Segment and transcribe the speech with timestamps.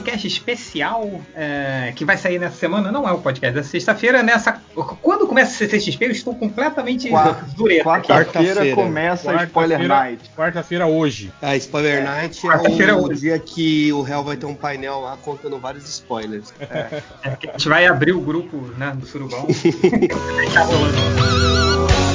[0.00, 2.90] podcast especial é, que vai sair nessa semana.
[2.90, 4.60] Não é o podcast da sexta-feira, nessa.
[5.02, 7.10] Quando começa a CCXP, eu estou completamente
[7.54, 7.84] dureza.
[7.84, 10.30] Quarta-feira começa quarta Spoiler Night.
[10.36, 11.32] Quarta-feira hoje.
[11.42, 15.58] A Spoiler Night é, o, dia que o Hell vai ter um painel lá contando
[15.58, 16.52] vários spoilers.
[16.60, 17.02] É.
[17.24, 19.46] é a gente vai abrir o grupo né, do Surubão.
[20.54, 20.96] tá rolando.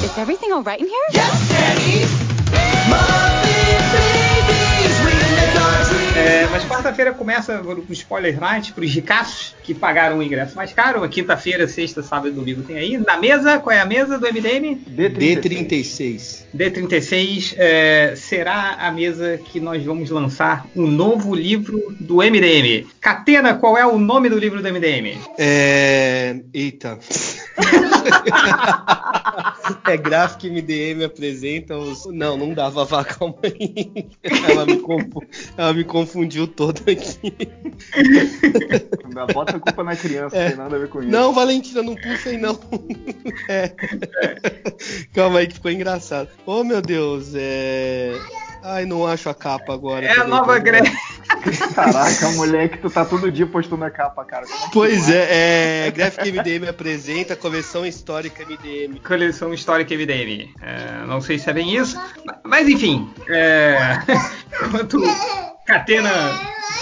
[0.03, 1.07] Is everything alright in here?
[1.13, 2.14] Yes, Daddy!
[6.25, 10.73] É, mas quarta-feira começa o Spoiler Night para os ricaços que pagaram o ingresso mais
[10.73, 11.07] caro.
[11.07, 12.97] Quinta-feira, sexta, sábado e domingo tem aí.
[12.97, 14.75] Na mesa, qual é a mesa do MDM?
[14.89, 16.45] D36.
[16.55, 22.87] D36 é, será a mesa que nós vamos lançar um novo livro do MDM.
[22.99, 25.19] Catena, qual é o nome do livro do MDM?
[25.37, 26.37] É.
[26.51, 26.97] Eita.
[29.87, 32.05] é Graphic MDM apresenta os.
[32.05, 34.09] Não, não dá, Vavá, calma aí.
[34.23, 35.23] Ela me, confu...
[35.57, 37.33] Ela me confundiu toda aqui.
[39.33, 40.43] Bota a culpa na criança, é.
[40.43, 41.09] não tem nada a ver com isso.
[41.09, 42.59] Não, Valentina, não puxa aí não.
[43.49, 43.71] É.
[45.13, 46.29] Calma aí que ficou engraçado.
[46.45, 48.13] Oh meu Deus, é.
[48.67, 50.07] Ai, não acho a capa agora.
[50.07, 50.91] É a nova greve.
[51.75, 54.45] Caraca, moleque, tu tá todo dia postando a capa, cara.
[54.45, 58.99] É pois é, é, Graphic MDM apresenta Coleção Histórica MDM.
[59.05, 60.49] Coleção Histórica MDM.
[60.63, 61.95] É, não sei se é bem isso,
[62.43, 63.07] mas enfim.
[63.29, 63.99] É,
[64.65, 64.99] enquanto
[65.67, 66.09] Catena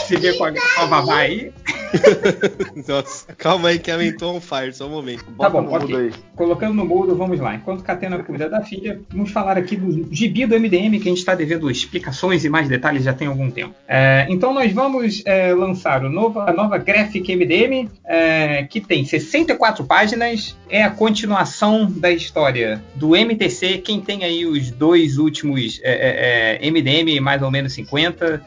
[0.07, 1.53] se vê com a, com a Vavá aí.
[2.87, 5.25] Nossa, calma aí que aumentou um fire, só um momento.
[5.37, 6.11] Tá bom, ok.
[6.35, 7.55] Colocando no mudo, vamos lá.
[7.55, 11.19] Enquanto Catena cuida da filha, vamos falar aqui do gibi do MDM, que a gente
[11.19, 13.75] está devendo explicações e mais detalhes já tem algum tempo.
[13.87, 19.05] É, então nós vamos é, lançar o novo, a nova Graphic MDM, é, que tem
[19.05, 23.79] 64 páginas, é a continuação da história do MTC.
[23.79, 28.41] Quem tem aí os dois últimos MDM, é, é, é, mais ou menos 50,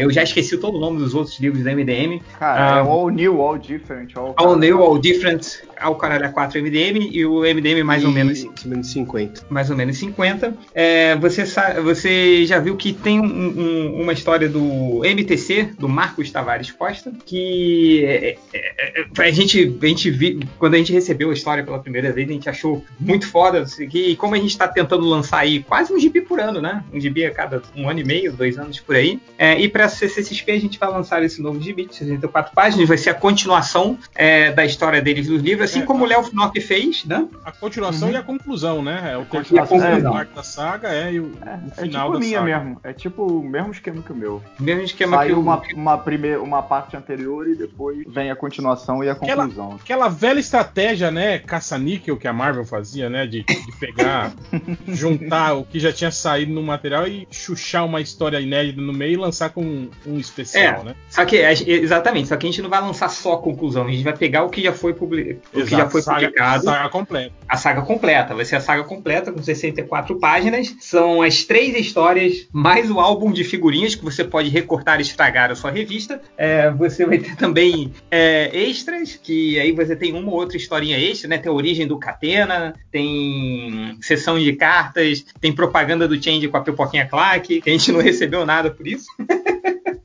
[0.00, 2.20] eu já esqueci todo o nome dos outros livros do MDM.
[2.38, 4.16] Cara, é all new, all different.
[4.16, 8.06] All, all new, all different ao caralho a 4 MDM e o MDM mais e
[8.06, 9.46] ou menos mais ou menos 50.
[9.48, 10.54] Mais ou menos 50.
[10.74, 11.44] É, você,
[11.82, 17.12] você já viu que tem um, um, uma história do MTC, do Marcos Tavares Costa,
[17.24, 21.64] que é, é, é, a gente, a gente vi, quando a gente recebeu a história
[21.64, 23.64] pela primeira vez, a gente achou muito foda.
[23.92, 26.84] E como a gente está tentando lançar aí quase um gibi por ano, né?
[26.92, 29.20] Um gibi a cada um ano e meio, dois anos por aí.
[29.38, 32.88] É, e para a CCXP a gente vai lançar esse novo gibi de 64 páginas,
[32.88, 36.22] vai ser a continuação é, da história deles dos livros assim é, como o Léo
[36.22, 37.26] Finock fez, né?
[37.44, 38.14] A continuação uhum.
[38.14, 39.12] e a conclusão, né?
[39.12, 42.10] É o continuação é, parte da saga é, e o, é, o é final é
[42.10, 42.58] tipo da minha saga.
[42.58, 42.80] mesmo.
[42.82, 44.42] É tipo o mesmo esquema que o meu.
[44.58, 45.76] Mesmo esquema Sai que uma, o...
[45.76, 49.78] uma, primeira, uma parte anterior e depois vem a continuação e a aquela, conclusão.
[49.80, 53.26] Aquela velha estratégia, né, caça-níquel que a Marvel fazia, né?
[53.26, 54.32] De, de pegar,
[54.88, 59.12] juntar o que já tinha saído no material e chuchar uma história inédita no meio
[59.12, 60.94] e lançar com um, um especial, é, né?
[61.08, 64.04] Só que, exatamente, só que a gente não vai lançar só a conclusão, a gente
[64.04, 66.68] vai pegar o que já foi publicado que já foi saga, publicado.
[66.68, 67.34] A saga completa.
[67.48, 68.34] A saga completa.
[68.34, 70.74] Vai ser a saga completa com 64 páginas.
[70.80, 75.50] São as três histórias, mais o álbum de figurinhas que você pode recortar e estragar
[75.50, 76.20] a sua revista.
[76.36, 80.98] É, você vai ter também é, extras, que aí você tem uma ou outra historinha
[80.98, 81.38] extra, né?
[81.38, 86.60] Tem a origem do Catena, tem sessão de cartas, tem propaganda do Change com a
[86.60, 89.06] Pipoquinha Clark, que a gente não recebeu nada por isso.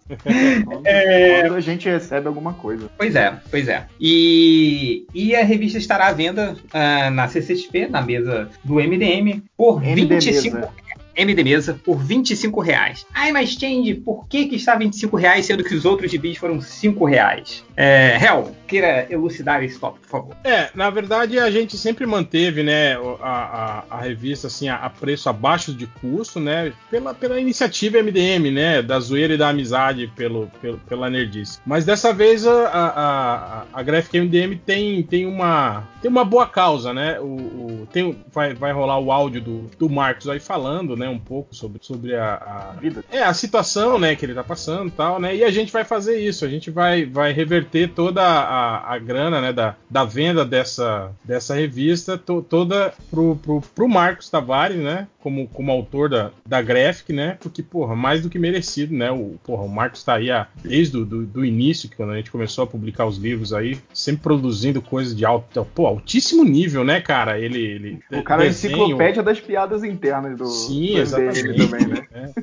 [0.65, 1.41] quando, é...
[1.41, 2.89] quando a gente recebe alguma coisa.
[2.97, 3.87] Pois é, pois é.
[3.99, 9.83] E, e a revista estará à venda uh, na CCXP, na mesa do MDM, por
[9.83, 10.69] MD 25 mesa.
[11.15, 13.05] MD Mesa por 25 reais.
[13.13, 16.61] Ai, mas Change, por que, que está 25 reais sendo que os outros gibis foram
[16.61, 17.63] 5 reais?
[17.75, 20.35] É, Hel, queira elucidar esse tópico, por favor.
[20.43, 24.89] É, na verdade a gente sempre manteve, né, a, a, a revista assim a, a,
[24.89, 30.07] preço abaixo de custo, né, pela, pela iniciativa MDM, né, da zoeira e da amizade
[30.15, 31.59] pelo, pelo pela nerdice.
[31.65, 36.93] Mas dessa vez a, a, a, Graphic MDM tem, tem uma tem uma boa causa,
[36.93, 37.19] né?
[37.19, 41.19] O, o tem, vai, vai rolar o áudio do, do Marcos aí falando, né, um
[41.19, 45.19] pouco sobre, sobre a, a vida, é a situação, né, que ele tá passando, tal,
[45.19, 45.35] né?
[45.35, 48.97] E a gente vai fazer isso, a gente vai vai reverter ter toda a, a
[48.97, 54.77] grana né, da, da venda dessa, dessa revista to, toda pro, pro, pro Marcos Tavares,
[54.77, 55.07] né?
[55.25, 57.35] Como, como autor da, da Graphic, né?
[57.39, 59.09] Porque, porra, mais do que merecido, né?
[59.09, 62.29] O, porra, o Marcos tá aí a, desde o do, do início, quando a gente
[62.29, 67.01] começou a publicar os livros aí, sempre produzindo coisas de alto, pô, altíssimo nível, né,
[67.01, 67.39] cara?
[67.39, 67.59] Ele.
[67.59, 68.73] ele o cara desenho...
[68.73, 70.45] é a enciclopédia das piadas internas do.
[70.45, 71.57] Sim, do exatamente.
[71.57, 72.07] Também, né?
[72.13, 72.33] É.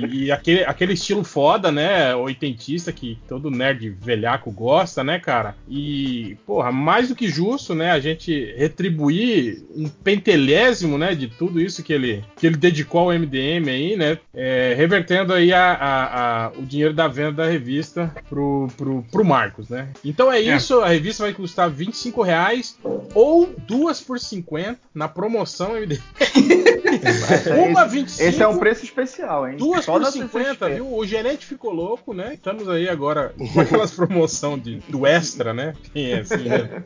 [0.00, 2.12] E, e aquele, aquele estilo foda, né?
[2.16, 5.54] Oitentista que todo nerd velhaco gosta, né, cara?
[5.68, 11.60] E, porra, mais do que justo, né, a gente retribuir um pentelésimo, né, de tudo
[11.60, 14.18] isso que ele, que ele dedicou ao MDM aí, né?
[14.34, 19.24] É, revertendo aí a, a, a, o dinheiro da venda da revista pro, pro, pro
[19.24, 19.90] Marcos, né?
[20.04, 22.76] Então é isso, a revista vai custar 25 reais
[23.14, 26.00] ou duas por 50 na promoção MDM.
[27.68, 28.28] Uma 25.
[28.28, 29.56] Esse é um preço especial, hein?
[29.56, 30.94] Duas Só por 50, viu?
[30.94, 32.34] O gerente ficou louco, né?
[32.34, 35.74] Estamos aí agora com aquelas promoção de, do extra, né?
[35.92, 36.82] Quem é assim, né?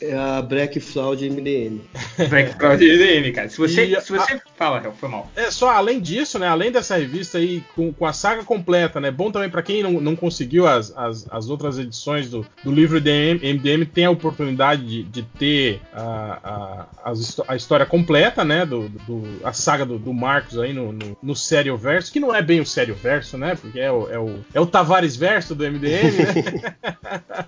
[0.00, 1.80] É a Black Fraud MDM.
[2.28, 3.48] Black Fraud MDM, cara.
[3.48, 4.34] Se você, e se você...
[4.34, 4.40] A...
[4.56, 5.30] fala, Real, foi mal.
[5.34, 6.46] É só além disso, né?
[6.46, 9.10] Além dessa revista aí com, com a saga completa, né?
[9.10, 13.00] Bom também para quem não, não conseguiu as, as, as, outras edições do, do livro
[13.00, 17.12] de MDM, tem a oportunidade de, de ter a, a,
[17.48, 18.64] a, história completa, né?
[18.66, 22.34] Do, do a saga do, do Marcos aí no, no, no sério verso, que não
[22.34, 23.54] é bem o sério verso, né?
[23.54, 26.76] Porque é o, é o, é o Tavares verso do MDM, né?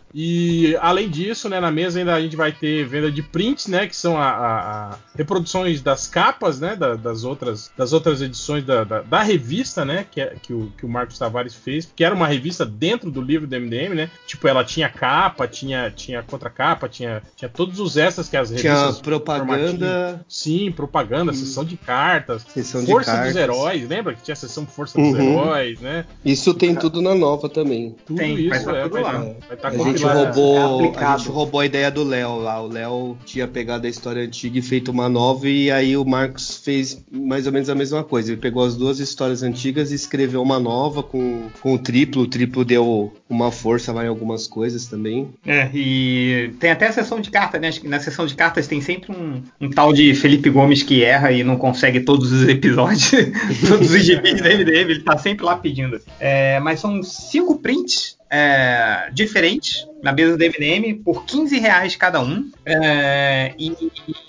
[0.14, 1.60] e além disso, né?
[1.60, 3.86] Na mesa ainda a gente vai ter venda de prints, né?
[3.86, 6.76] Que são a, a reproduções das capas, né?
[6.76, 10.06] Da, das, outras, das outras edições da, da, da revista, né?
[10.10, 13.20] Que, é, que, o, que o Marcos Tavares fez, que era uma revista dentro do
[13.20, 14.10] livro do MDM, né?
[14.26, 18.98] Tipo, ela tinha capa, tinha, tinha contracapa, tinha, tinha todos os extras que as revistas.
[18.98, 20.24] Tinha propaganda.
[20.28, 21.46] Sim, propaganda, Sim.
[21.46, 22.44] sessão de cartas.
[22.52, 23.34] Sessão Força de cartas.
[23.34, 25.40] dos Heróis, lembra que tinha a sessão Força dos uhum.
[25.40, 26.04] Heróis, né?
[26.24, 27.94] Isso tem tudo na nova também.
[28.04, 29.12] Tudo tem, isso, vai é, vai, lá.
[29.48, 32.60] Vai tá a, gente roubou, é a gente roubou a ideia do Léo lá.
[32.60, 36.60] O Léo tinha pegado a história antiga e feito uma nova, e aí o Marcos
[36.62, 38.32] fez mais ou menos a mesma coisa.
[38.32, 42.22] Ele pegou as duas histórias antigas e escreveu uma nova com, com o triplo.
[42.22, 45.28] O triplo deu uma força lá em algumas coisas também.
[45.44, 47.70] É, e tem até a sessão de cartas, né?
[47.84, 51.42] Na sessão de cartas tem sempre um, um tal de Felipe Gomes que erra e
[51.42, 53.10] não consegue todos os episódios,
[53.66, 56.00] todos os gibis da MDM, ele tá sempre lá pedindo.
[56.20, 62.20] É, mas são cinco prints é, diferentes na mesa do MDM por 15 reais cada
[62.20, 63.70] um é, e,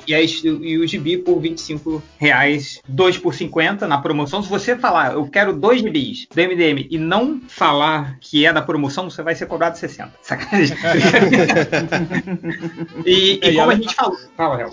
[0.07, 4.41] e, e, o gibi por 25 reais, 2 por 50 na promoção.
[4.41, 8.61] Se você falar, eu quero dois gibis do MDM e não falar que é da
[8.61, 10.13] promoção, você vai ser cobrado 60.
[10.23, 10.77] Sacanagem.
[13.05, 14.17] e, e, como a gente falou.
[14.35, 14.71] Fala, Real.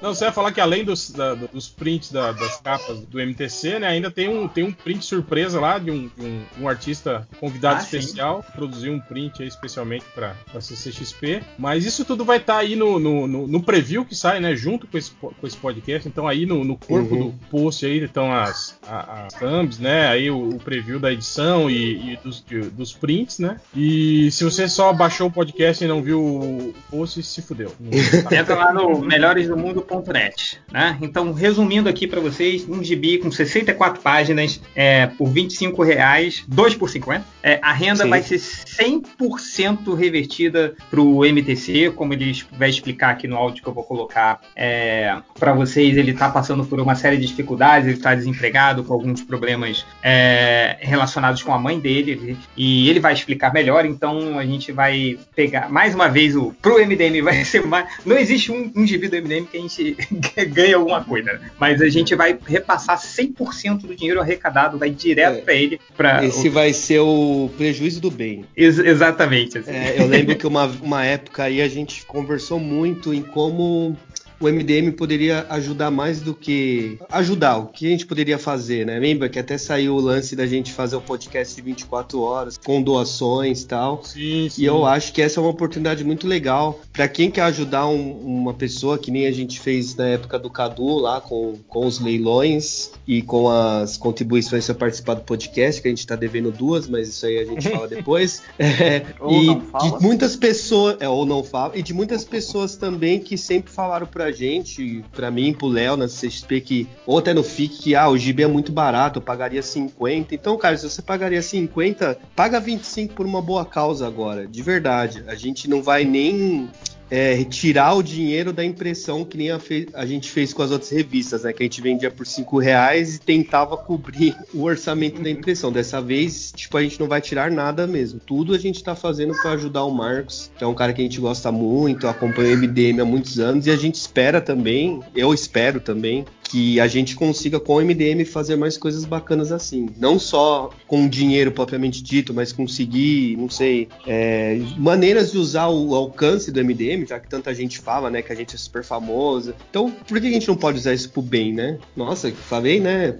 [0.00, 3.78] Não, você vai falar que além dos, da, dos prints da, das capas do MTC,
[3.78, 7.28] né, ainda tem um, tem um print surpresa lá de um, de um, um artista
[7.38, 8.42] convidado ah, especial.
[8.42, 11.42] Sim produzir um print aí especialmente para CCXP.
[11.58, 14.54] Mas isso tudo vai estar tá aí no, no, no, no, preview que sai, né?
[14.54, 16.08] Junto com esse, com esse podcast.
[16.08, 17.30] Então aí no, no corpo uhum.
[17.30, 20.06] do post aí estão as, as, thumbs, né?
[20.06, 23.56] Aí o, o preview da edição e, e dos, de, dos, prints, né?
[23.74, 27.74] E se você só baixou o podcast e não viu o post, se fudeu.
[28.30, 30.96] Entra lá no melhoresdomundo.net, né?
[31.02, 36.74] Então, resumindo aqui para vocês, um gibi com 64 páginas é, por 25 reais, 2
[36.74, 37.24] por 50.
[37.42, 38.10] É, a renda Sim.
[38.10, 43.68] vai ser 100% revertida para o MTC, como ele vai explicar aqui no áudio que
[43.68, 45.96] eu vou colocar é, para vocês.
[45.96, 50.76] Ele está passando por uma série de dificuldades, ele está desempregado com alguns problemas é,
[50.80, 53.84] relacionados com a mãe dele e ele vai explicar melhor.
[53.84, 57.88] Então a gente vai pegar mais uma vez o pro MDM vai ser mais.
[58.04, 59.96] Não existe um, do MDM que a gente
[60.48, 65.40] ganha alguma coisa, mas a gente vai repassar 100% do dinheiro arrecadado, vai direto é,
[65.40, 65.80] para ele.
[65.96, 68.39] Pra, Esse vai ser o prejuízo do bem.
[68.56, 69.58] Ex exatamente.
[69.58, 69.70] Assim.
[69.70, 73.96] É, eu lembro que uma, uma época aí a gente conversou muito em como
[74.40, 78.98] o MDM poderia ajudar mais do que ajudar, o que a gente poderia fazer, né?
[78.98, 82.82] Lembra que até saiu o lance da gente fazer o podcast de 24 horas com
[82.82, 84.02] doações e tal.
[84.02, 84.62] Sim, sim.
[84.62, 88.12] E eu acho que essa é uma oportunidade muito legal para quem quer ajudar um,
[88.12, 92.00] uma pessoa que nem a gente fez na época do Cadu lá com, com os
[92.00, 96.88] leilões e com as contribuições para participar do podcast, que a gente está devendo duas,
[96.88, 98.42] mas isso aí a gente fala depois.
[98.58, 103.36] É, e de muitas pessoas, é, ou não fala, e de muitas pessoas também que
[103.36, 107.94] sempre falaram gente, para mim, pro Léo na CXP, que, ou até no FIC, que
[107.94, 110.34] ah, o GB é muito barato, eu pagaria 50.
[110.34, 115.24] Então, cara, se você pagaria 50, paga 25 por uma boa causa agora, de verdade.
[115.26, 116.68] A gente não vai nem
[117.10, 119.60] é, retirar o dinheiro da impressão que nem a,
[119.94, 121.52] a, gente fez com as outras revistas, né?
[121.52, 125.72] Que a gente vendia por cinco reais e tentava cobrir o orçamento da impressão.
[125.72, 128.20] Dessa vez, tipo, a gente não vai tirar nada mesmo.
[128.20, 131.04] Tudo a gente tá fazendo para ajudar o Marcos, que é um cara que a
[131.04, 135.34] gente gosta muito, acompanha o MDM há muitos anos e a gente espera também, eu
[135.34, 139.88] espero também, que a gente consiga com o MDM fazer mais coisas bacanas assim.
[139.96, 145.94] Não só com dinheiro propriamente dito, mas conseguir, não sei, é, maneiras de usar o
[145.94, 149.54] alcance do MDM, já que tanta gente fala, né, que a gente é super famosa.
[149.70, 151.78] Então, por que a gente não pode usar isso pro bem, né?
[151.96, 153.14] Nossa, falei, né?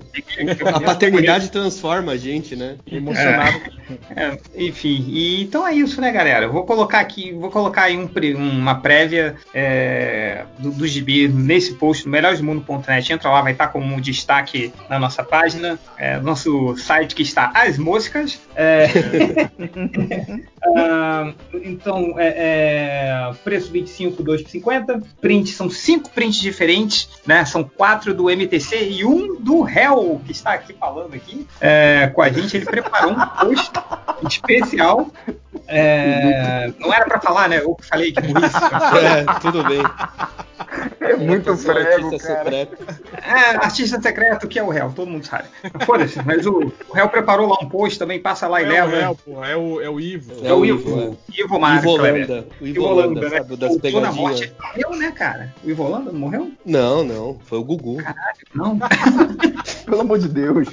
[0.74, 2.76] A paternidade transforma a gente, né?
[2.90, 3.60] Emocionado.
[4.14, 6.48] É, enfim, e, então é isso, né, galera?
[6.48, 12.04] Vou colocar aqui, vou colocar aí um uma prévia é, do, do gibi nesse post
[12.06, 13.19] no melhoresmundo.net.
[13.20, 17.76] Entra lá, vai estar como destaque na nossa página, é, nosso site que está as
[17.76, 18.40] moscas.
[18.56, 18.86] É,
[20.74, 22.28] ah, então, é,
[23.28, 25.02] é, preço 25, 2,50.
[25.20, 27.44] Print são cinco prints diferentes, né?
[27.44, 32.22] São quatro do MTC e um do Hell, que está aqui falando aqui é, com
[32.22, 32.56] a gente.
[32.56, 33.70] Ele preparou um post
[34.26, 35.10] especial.
[35.68, 37.60] É, não era para falar, né?
[37.60, 38.40] Eu que falei que morri.
[39.00, 39.82] É, tudo bem.
[41.20, 42.44] É muito prego, artista cara.
[42.44, 42.76] secreto.
[43.22, 45.44] É, artista secreto que é o Hell, todo mundo sabe.
[45.84, 48.86] Foda-se, mas o, o Hell preparou lá um post também, passa lá e é leva.
[48.86, 50.32] o réu, porra, é o, é o Ivo.
[50.42, 51.90] É o É o Ivo, Ivo, Ivo Mário Ivo.
[51.90, 52.46] Holanda.
[52.60, 53.38] O Ivo Ivo Holanda, né?
[53.38, 53.56] sabe?
[53.56, 53.80] Das morte.
[53.80, 54.40] pegadinhas.
[54.40, 55.54] Ele morreu, né, cara?
[55.64, 56.52] O Ivo Holanda não morreu?
[56.64, 57.38] Não, não.
[57.44, 57.98] Foi o Gugu.
[58.54, 58.78] Não.
[59.84, 60.68] Pelo amor de Deus.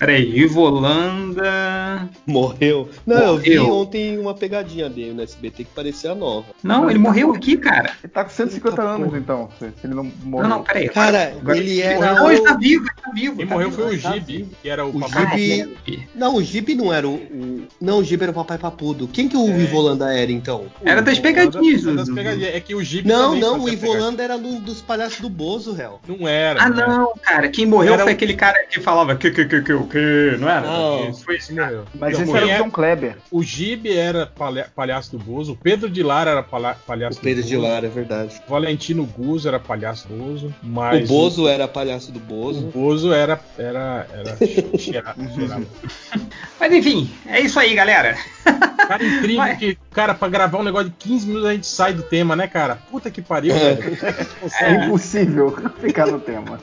[0.00, 2.08] Peraí, Ivo Holanda.
[2.26, 2.88] Morreu.
[3.06, 3.74] Não, eu vi Morreu.
[3.76, 6.46] ontem uma pegadinha dele no SBT que parecia nova.
[6.62, 7.92] Não, ele morreu aqui, cara.
[8.02, 9.18] Ele tá com 150 Eita anos, porra.
[9.18, 10.48] então, se, ele não Não, morreu.
[10.48, 10.88] não, peraí.
[10.88, 12.02] Cara, Agora- ele morreu.
[12.02, 13.36] era Não, ele o- tá vivo, ele tá vivo.
[13.36, 15.38] Quem tá morreu vivo, foi o tá Gibi, que era o, O papai.
[15.38, 16.08] Gibi.
[16.14, 19.06] Não, o Gibi não era o, o- Não, o Gibi era o Papai Papudo.
[19.06, 19.60] Quem que o É.
[19.60, 20.64] Ivo Holanda era, então?
[20.82, 21.82] Era das pegadinhas.
[21.82, 22.54] das pegadinhas.
[22.54, 23.90] É que o Gibi Não, não, o Ivo pegadinha.
[24.02, 26.00] Holanda era um dos palhaços do Bozo, réu.
[26.08, 26.62] Não era.
[26.62, 27.48] Ah, não não, cara.
[27.48, 30.60] Quem morreu foi aquele cara que falava que, que, que, que, o não era?
[30.62, 31.10] Não.
[31.10, 31.68] Isso foi esse Esse cara.
[31.70, 31.84] morreu.
[31.98, 33.16] Mas Não, esse era o é- John Kleber.
[33.30, 37.22] O Gibi era palha- palhaço do Bozo, o Pedro de Lara era palha- palhaço O
[37.22, 38.40] Pedro do de Bozo, Lara, é verdade.
[38.46, 42.60] o Valentino Guzzo era palhaço do Bozo, O mas Bozo era palhaço do o Bozo.
[42.66, 44.36] Bozo era era era.
[46.60, 48.16] Mas enfim, é isso aí, galera.
[48.86, 49.56] Cara, incrível Vai.
[49.56, 52.46] que, cara, pra gravar um negócio de 15 minutos a gente sai do tema, né,
[52.46, 52.76] cara?
[52.90, 53.78] Puta que pariu, É.
[54.60, 56.58] É impossível ficar no tema.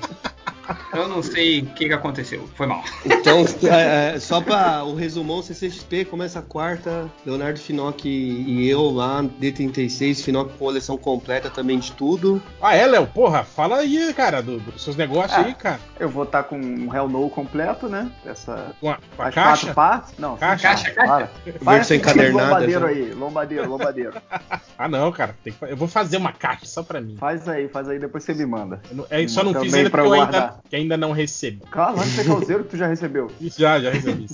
[0.93, 2.47] Eu não sei o que, que aconteceu.
[2.55, 2.83] Foi mal.
[3.05, 9.23] Então, é, é, só pra o resumão, CCXP começa quarta, Leonardo Finock e eu lá,
[9.23, 12.41] D36, Finock com coleção completa também de tudo.
[12.61, 13.07] Ah, é, Léo?
[13.07, 15.45] Porra, fala aí, cara, do- dos seus negócios Ah.
[15.45, 15.79] aí, cara.
[15.99, 18.09] Eu vou estar com um Hell No completo, né?
[18.25, 18.75] Essa.
[18.79, 19.51] Com a, com a As caixa.
[19.67, 20.13] quatro partes?
[20.17, 21.07] Não, Caixa, caixa, caixa.
[21.07, 21.29] Para.
[21.45, 22.87] Versão Para esse encadernada, Lombadeiro já.
[22.87, 24.13] aí, lombadeiro, lombadeiro.
[24.79, 25.35] Ah, não, cara.
[25.43, 27.15] tem que eu vou fazer uma caixa só pra mim.
[27.19, 28.79] Faz aí, faz aí, depois você me manda.
[28.91, 30.56] Eu não- é, só não Também fiz ainda porque eu eu ainda, guardar.
[30.69, 31.61] Que ainda não recebi.
[31.71, 33.31] Claro, lá no Pecauzeiro que tu já recebeu.
[33.57, 34.27] Já, já recebi.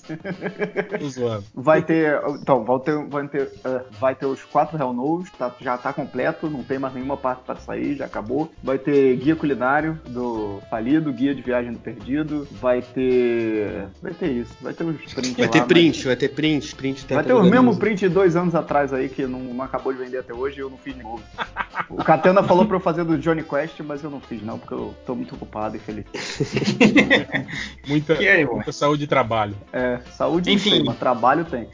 [0.99, 1.43] Tô zoando.
[1.53, 2.19] Vai ter.
[2.41, 5.93] Então, vai ter, vai ter, eh, vai ter os quatro Hell No's, tá, já tá
[5.93, 8.51] completo, não tem mais nenhuma parte para sair, já acabou.
[8.63, 12.47] Vai ter guia culinário do Falido, guia de viagem do Perdido.
[12.51, 13.87] Vai ter.
[14.01, 14.53] Vai ter isso.
[14.61, 17.33] Vai ter uns prints Vai lá, ter mas- print, vai ter print, print Vai ter
[17.33, 20.33] o mesmo print de dois anos atrás aí que não, não acabou de vender até
[20.33, 21.21] hoje e eu não fiz de novo.
[21.89, 24.73] O Catena falou pra eu fazer do Johnny Quest, mas eu não fiz não, porque
[24.73, 26.05] eu tô muito ocupado e feliz.
[27.87, 29.55] Muita, aí, muita saúde e trabalho.
[29.73, 30.83] É, saúde Enfim.
[30.85, 31.67] mas trabalho tem.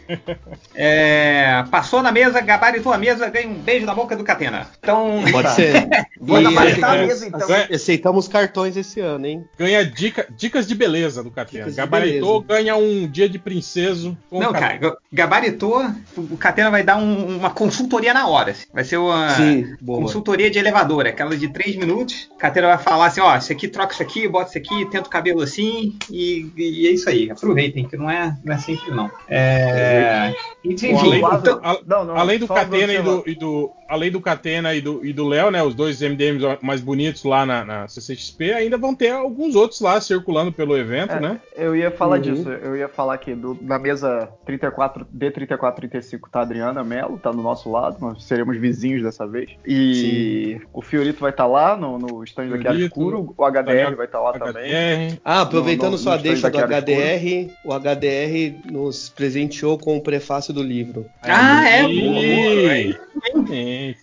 [0.74, 4.68] É, passou na mesa, gabaritou a mesa, ganha um beijo na boca do Catena.
[4.80, 5.88] Então, Pode ser.
[6.20, 7.48] Vou E gabaritar a é, mesa então.
[7.48, 9.46] Ganha, aceitamos cartões esse ano, hein?
[9.58, 11.70] ganha dica, dicas de beleza do Catena.
[11.72, 14.18] Gabaritou, ganha um dia de princeso.
[14.30, 14.80] com não, Catena.
[14.80, 15.86] cara, gabaritou,
[16.18, 18.52] o Catena vai dar um- uma consultoria na hora.
[18.52, 18.66] assim.
[18.74, 22.30] Vai ser uma Sim, consultoria de elevador, aquela de 3 minutos.
[22.34, 25.08] O Catena vai falar assim: ó, isso aqui troca isso aqui, bota isso aqui, tenta
[25.08, 27.30] o cabelo assim, e, e é isso aí.
[27.30, 29.10] Aproveitem, que não é, não é sempre não.
[29.28, 30.34] É,
[30.64, 34.12] enfim, além, do, a- não, não, além do só Catena e do, e do- além
[34.12, 37.64] do Catena e do, e do Léo, né, os dois MDMs mais bonitos lá na,
[37.66, 41.40] na CCXP, ainda vão ter alguns outros lá circulando pelo evento, É, né?
[41.56, 42.22] Eu ia falar Uhum.
[42.22, 47.32] disso, eu ia falar que do- na mesa 34, D3435 tá a Adriana Mello, tá
[47.32, 49.50] do nosso lado, nós seremos vizinhos dessa vez.
[49.66, 53.96] E o Fiorito vai estar lá no, no stand da Chiara Fiorito, Escuro, o HDR
[53.96, 54.64] vai estar lá também.
[54.72, 55.20] HDR.
[55.24, 60.02] Ah, aproveitando No- no- sua no deixa do HDR, o HDR nos presenteou com o
[60.02, 61.06] prefácio do livro.
[61.22, 61.84] Ah, é?
[61.88, 62.96] Ih,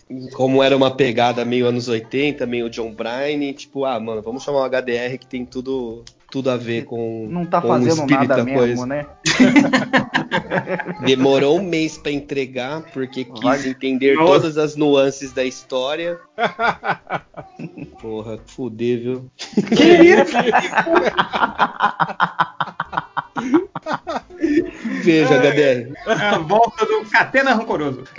[0.07, 0.29] sim.
[0.33, 4.59] Como era uma pegada meio anos 80, meio John Bryan, tipo, ah, mano, vamos chamar
[4.61, 8.27] o HDR que tem tudo, tudo a ver com, Não tá com o fazendo espírito
[8.27, 8.85] nada da mesmo, coisa.
[8.85, 9.05] né?
[11.05, 13.67] Demorou um mês pra entregar, porque quis Vai.
[13.69, 14.33] entender Nossa.
[14.33, 16.19] todas as nuances da história.
[18.01, 19.31] Porra, fuder, viu?
[19.75, 20.35] Que isso?
[25.05, 25.93] Beijo, HDR.
[26.05, 28.03] A volta do Catena Rancoroso.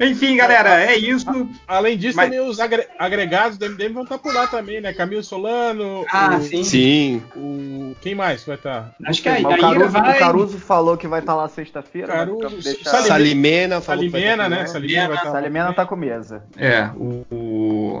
[0.00, 1.26] Enfim, galera, é isso.
[1.66, 4.92] Além disso, Mas- também os agre- agregados do MDM vão estar por lá também, né?
[4.92, 6.62] Camilo Solano, Ah, o, sim.
[6.64, 7.22] Sim.
[7.36, 8.94] o- Quem mais vai estar?
[9.06, 10.16] Acho que a o, Caruso, vai.
[10.16, 12.08] o Caruso falou que vai estar lá sexta-feira.
[12.08, 14.58] mas Caruso- deixar- Salim- Salimena falou que vai Salimena, né?
[14.58, 14.66] lá.
[14.66, 16.42] Salimena vai estar Salimena tá com mesa.
[16.56, 17.24] É, o,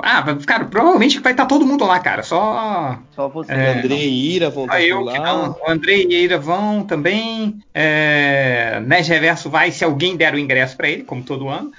[0.02, 2.22] Ah, cara, provavelmente vai estar todo mundo lá, cara.
[2.22, 2.98] Só.
[3.14, 3.52] Só você.
[3.52, 5.24] O André e Ira vão estar eu por que lá.
[5.24, 5.56] não.
[5.60, 7.58] O André e Ira vão também.
[7.72, 8.80] É...
[8.84, 11.70] Nerd Reverso vai se alguém der o ingresso pra ele, como todo ano.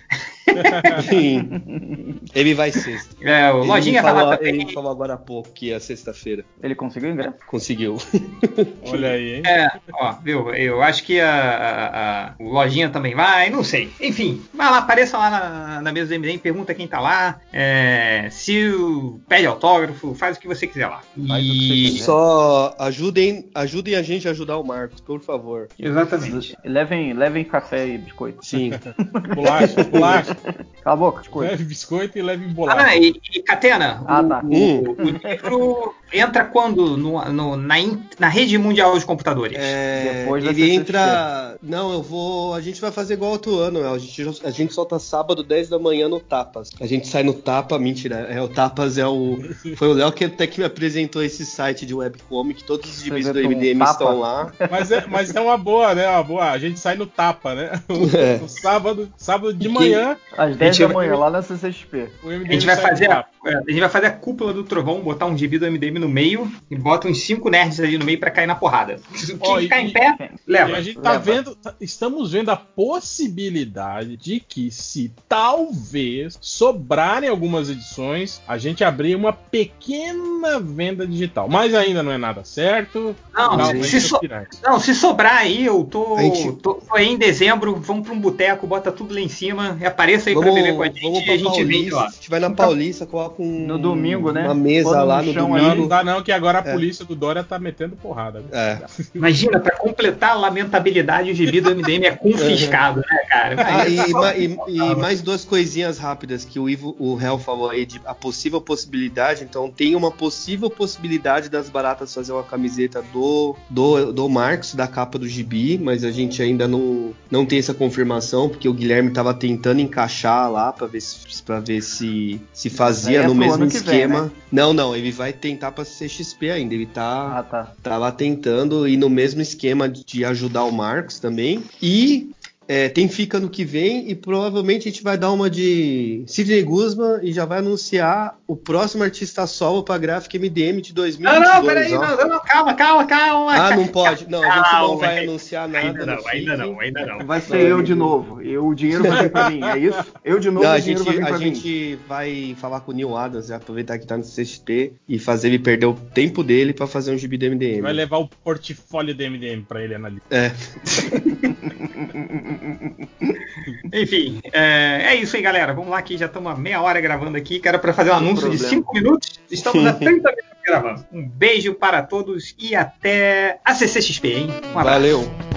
[1.09, 2.19] Sim.
[2.33, 3.15] Ele vai sexta.
[3.21, 4.61] É, o Ele Lojinha tá lá falou, também.
[4.61, 6.45] Ele falou agora há pouco que é sexta-feira.
[6.61, 7.35] Ele conseguiu ingresso?
[7.47, 7.97] Conseguiu.
[8.87, 9.43] Olha aí, hein?
[9.45, 10.53] É, ó, viu?
[10.53, 13.89] Eu acho que a, a- a- o Lojinha também vai, não sei.
[13.99, 18.27] Enfim, vai lá, apareça lá na, na mesa do MDM, pergunta quem tá lá, é,
[18.31, 21.01] se o- pede autógrafo, faz o que você quiser lá.
[21.17, 21.89] E...
[21.91, 22.03] quiser.
[22.05, 25.67] Só ajudem, ajudem a gente a ajudar o Marcos, por favor.
[25.79, 26.55] Exatamente.
[26.63, 28.45] Levem, levem café e biscoito.
[28.45, 28.71] Sim.
[29.35, 30.34] Bolacha, bolacha.
[30.83, 31.51] Cala a boca, biscoito.
[31.51, 32.83] Leve biscoito e leve Ah, bolacha.
[32.83, 34.41] não, e, e Catena, Ah, o, tá.
[34.43, 34.83] Hum.
[34.83, 39.57] o livro entra quando no, no- na, in- na rede mundial de computadores?
[39.59, 41.57] É, Depois da ele entra.
[41.61, 42.53] Não, eu vou.
[42.53, 43.93] A gente vai fazer igual outro ano, Léo.
[43.93, 46.69] A gente, a gente solta sábado, 10 da manhã no Tapas.
[46.79, 48.27] A gente sai no Tapa, mentira.
[48.29, 49.37] É, o Tapas é o.
[49.75, 52.63] Foi o Léo que até que me apresentou esse site de webcomic.
[52.63, 53.91] Todos os gibis do um MDM Tapa?
[53.91, 54.51] estão lá.
[54.69, 56.07] Mas é, mas é uma boa, né?
[56.07, 56.51] Uma boa.
[56.51, 57.71] A gente sai no tapa, né?
[58.15, 58.37] É.
[58.37, 62.09] No sábado, sábado de E manhã, Às 10 Gente, da manhã, lá na CCXP.
[62.25, 65.27] A gente, vai fazer a, é, a gente vai fazer a cúpula do trovão, botar
[65.27, 68.29] um gibi do MDM no meio e bota uns cinco nerds ali no meio pra
[68.29, 68.99] cair na porrada.
[69.41, 70.75] Quem e- ficar em pé, E leva.
[70.75, 71.23] a gente tá leva.
[71.23, 78.83] vendo, tá- estamos vendo a possibilidade de que, se talvez sobrarem algumas edições, a gente
[78.83, 81.47] abrir uma pequena venda digital.
[81.47, 83.15] Mas ainda não é nada certo.
[83.33, 84.19] Não, se so-.
[84.63, 88.19] Não, se sobrar aí, eu tô, gente- tô, tô aí em dezembro, vamos pra um
[88.19, 91.01] boteco, bota tudo lá em cima, e apareça aí pra Vamos, beber com a gente
[91.01, 91.95] vamos e pra a gente vende Paulista.
[91.95, 92.09] lá.
[92.11, 94.43] Se tiver na Paulista, coloca um, No domingo, né?
[94.45, 95.75] uma mesa lá no no chão Não, domingo.
[95.81, 96.71] não dá não, que agora a É.
[96.73, 98.39] polícia do Dória tá metendo porrada.
[98.41, 98.49] viu?
[98.57, 98.81] É.
[99.13, 103.55] Imagina, pra completar a lamentabilidade, o gibi do MDM é confiscado, né, cara?
[103.57, 107.85] Ah, e, e- e mais duas coisinhas rápidas que o Ivo, o Hell falou aí
[107.85, 109.43] de a possível possibilidade.
[109.43, 114.87] Então tem uma possível possibilidade das baratas fazer uma camiseta do do, do Marcos da
[114.87, 119.11] capa do Gibi, mas a gente ainda não, não tem essa confirmação porque o Guilherme
[119.11, 120.04] tava tentando encaixar
[120.49, 124.21] lá para ver se para ver se se fazia é no mesmo que vem, esquema.
[124.23, 124.31] né?
[124.51, 126.73] Não, não, ele vai tentar para CXP ainda.
[126.73, 127.71] Ele tá Ah, tá.
[127.83, 131.63] tava tentando ir no mesmo esquema de ajudar o Marcos também.
[131.81, 132.29] E
[132.67, 136.63] é, tem Fica no que vem e provavelmente a gente vai dar uma de Sidney
[136.63, 141.39] Guzman e já vai anunciar o próximo artista solo para Gráfica MDM de Não, 2022.
[141.39, 142.01] não, peraí, ó.
[142.01, 143.53] não, não, calma, calma, calma.
[143.53, 144.29] Ah, não pode.
[144.29, 145.87] Não, a gente não vai anunciar nada.
[145.87, 147.25] Ainda não, ainda não, ainda não.
[147.25, 148.41] Vai ser eu de novo.
[148.41, 150.05] Eu, o dinheiro vai vir pra mim, é isso?
[150.23, 151.53] Eu de novo, Não, o a dinheiro gente, vai vir a pra mim.
[151.55, 155.59] gente vai falar com o Neil Adams, aproveitar que tá no CXP e fazer ele
[155.59, 157.81] perder o tempo dele para fazer um gibi do MDM.
[157.81, 160.23] Vai levar o portfólio do MDM pra ele analisar.
[160.31, 160.51] É.
[163.93, 165.73] Enfim, é, é isso aí, galera.
[165.73, 168.15] Vamos lá que já estamos a meia hora gravando aqui, que era para fazer um
[168.15, 168.69] anúncio de problema.
[168.69, 169.39] 5 minutos.
[169.49, 171.05] Estamos a 30 minutos gravando.
[171.11, 174.47] Um beijo para todos e até a CCXP, hein?
[174.73, 174.99] Um abraço.
[174.99, 175.54] Valeu.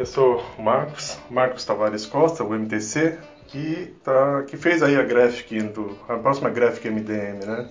[0.00, 5.02] Eu sou o Marcos, Marcos Tavares Costa, o MTC, que, tá, que fez aí a
[5.02, 7.68] graphic do, a próxima graphic MDM, né?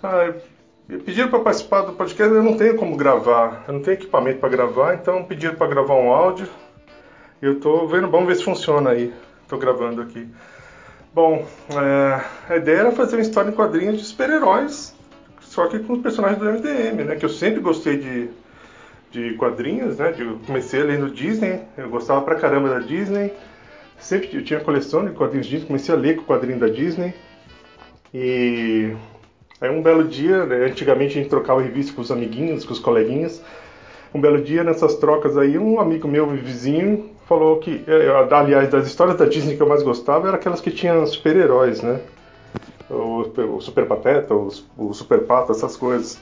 [0.00, 0.32] Ah,
[1.04, 4.48] pediram para participar do podcast, eu não tenho como gravar, eu não tenho equipamento para
[4.48, 6.48] gravar, então pediram para gravar um áudio.
[7.42, 9.12] Eu tô vendo, vamos ver se funciona aí.
[9.48, 10.28] Tô gravando aqui.
[11.12, 14.94] Bom, é, a ideia era fazer uma história em quadrinhos de super-heróis,
[15.40, 17.16] só que com os personagens do MDM, né?
[17.16, 18.30] Que eu sempre gostei de,
[19.10, 20.12] de quadrinhos, né?
[20.12, 23.32] De, eu comecei a ler no Disney, eu gostava pra caramba da Disney.
[23.98, 27.14] Sempre eu tinha coleção de quadrinhos Disney, comecei a ler com o quadrinho da Disney.
[28.12, 28.94] E
[29.60, 32.78] aí um belo dia, né, antigamente a gente trocava revista com os amiguinhos, com os
[32.78, 33.42] coleguinhas.
[34.14, 38.86] Um belo dia, nessas trocas aí, um amigo meu, vizinho, falou que, eh, aliás, das
[38.86, 42.00] histórias da Disney que eu mais gostava, eram aquelas que tinham super-heróis, né?
[42.88, 43.20] O,
[43.56, 46.18] o Super Pateta, os- o Super Pato, essas coisas.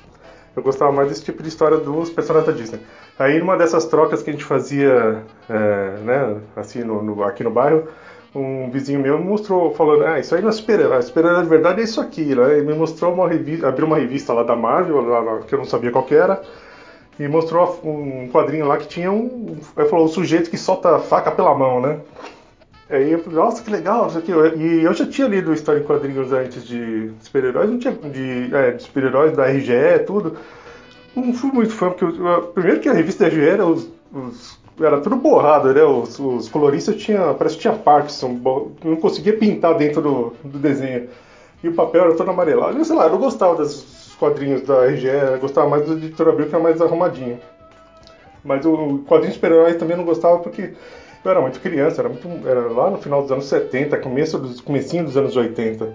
[0.56, 2.80] Eu gostava mais desse tipo de história dos personagens da Disney.
[3.18, 7.50] Aí, numa dessas trocas que a gente fazia, é, né, assim, no, no- aqui no
[7.50, 7.86] bairro,
[8.34, 11.80] um vizinho meu me mostrou, falando, ah, isso aí não é super-herói, super-herói de verdade
[11.80, 12.58] é isso aqui, né?
[12.58, 15.64] Ele me mostrou uma revista, abriu uma revista lá da Marvel, lá, que eu não
[15.66, 16.42] sabia qual era,
[17.18, 19.56] e mostrou um quadrinho lá que tinha um.
[19.76, 22.00] Ele falou, o sujeito que solta a faca pela mão, né?
[22.88, 24.08] Aí eu falei, nossa, que legal.
[24.56, 28.70] E eu já tinha lido história em quadrinhos antes de super-heróis, não tinha de, é,
[28.72, 30.36] de super-heróis da RGE, tudo.
[31.14, 34.58] Não fui muito fã, porque eu- primeiro que a revista da RGE era, os, os-
[34.80, 35.82] era tudo borrado, né?
[35.82, 38.38] Os, os coloristas tinha, parece que tinha Parkinson,
[38.84, 41.08] não conseguia pintar dentro do, do desenho.
[41.64, 42.78] E o papel era todo amarelado.
[42.78, 46.28] Eu, sei lá, eu não gostava das quadrinhos da RGE, eu gostava mais do Editor
[46.28, 47.40] Abril, que era mais arrumadinho.
[48.44, 50.72] Mas o quadrinho super-herói também não gostava porque
[51.26, 54.60] eu era muito criança, era, muito, era lá no final dos anos 70, começo dos,
[54.60, 55.92] comecinho dos anos 80.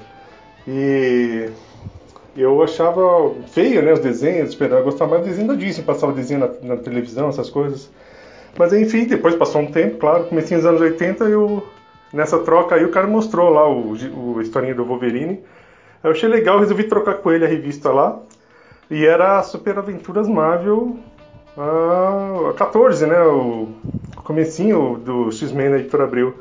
[0.68, 1.50] E
[2.36, 6.40] eu achava feio, né, os desenhos, eu gostava mais do desenho da Disney, passava desenho
[6.40, 7.90] na, na, televisão, essas coisas.
[8.58, 11.66] Mas enfim, depois passou um tempo, claro, comecei nos anos 80, eu,
[12.14, 15.42] nessa troca aí o cara mostrou lá o, o historinha do Wolverine.
[16.04, 18.20] Eu achei legal, resolvi trocar com ele a revista lá.
[18.90, 20.98] E era Super Aventuras Marvel
[21.58, 23.70] a 14, né, o
[24.24, 26.36] comecinho do X-Men na Editora Abril.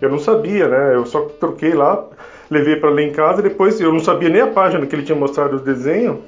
[0.00, 2.06] Eu não sabia, né, eu só troquei lá
[2.50, 3.42] levei para ler em casa.
[3.42, 6.22] Depois eu não sabia nem a página que ele tinha mostrado o desenho.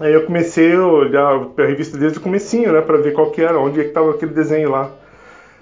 [0.00, 3.42] Aí eu comecei a olhar a revista desde o comecinho, né, para ver qual que
[3.42, 4.90] era, onde é que estava aquele desenho lá.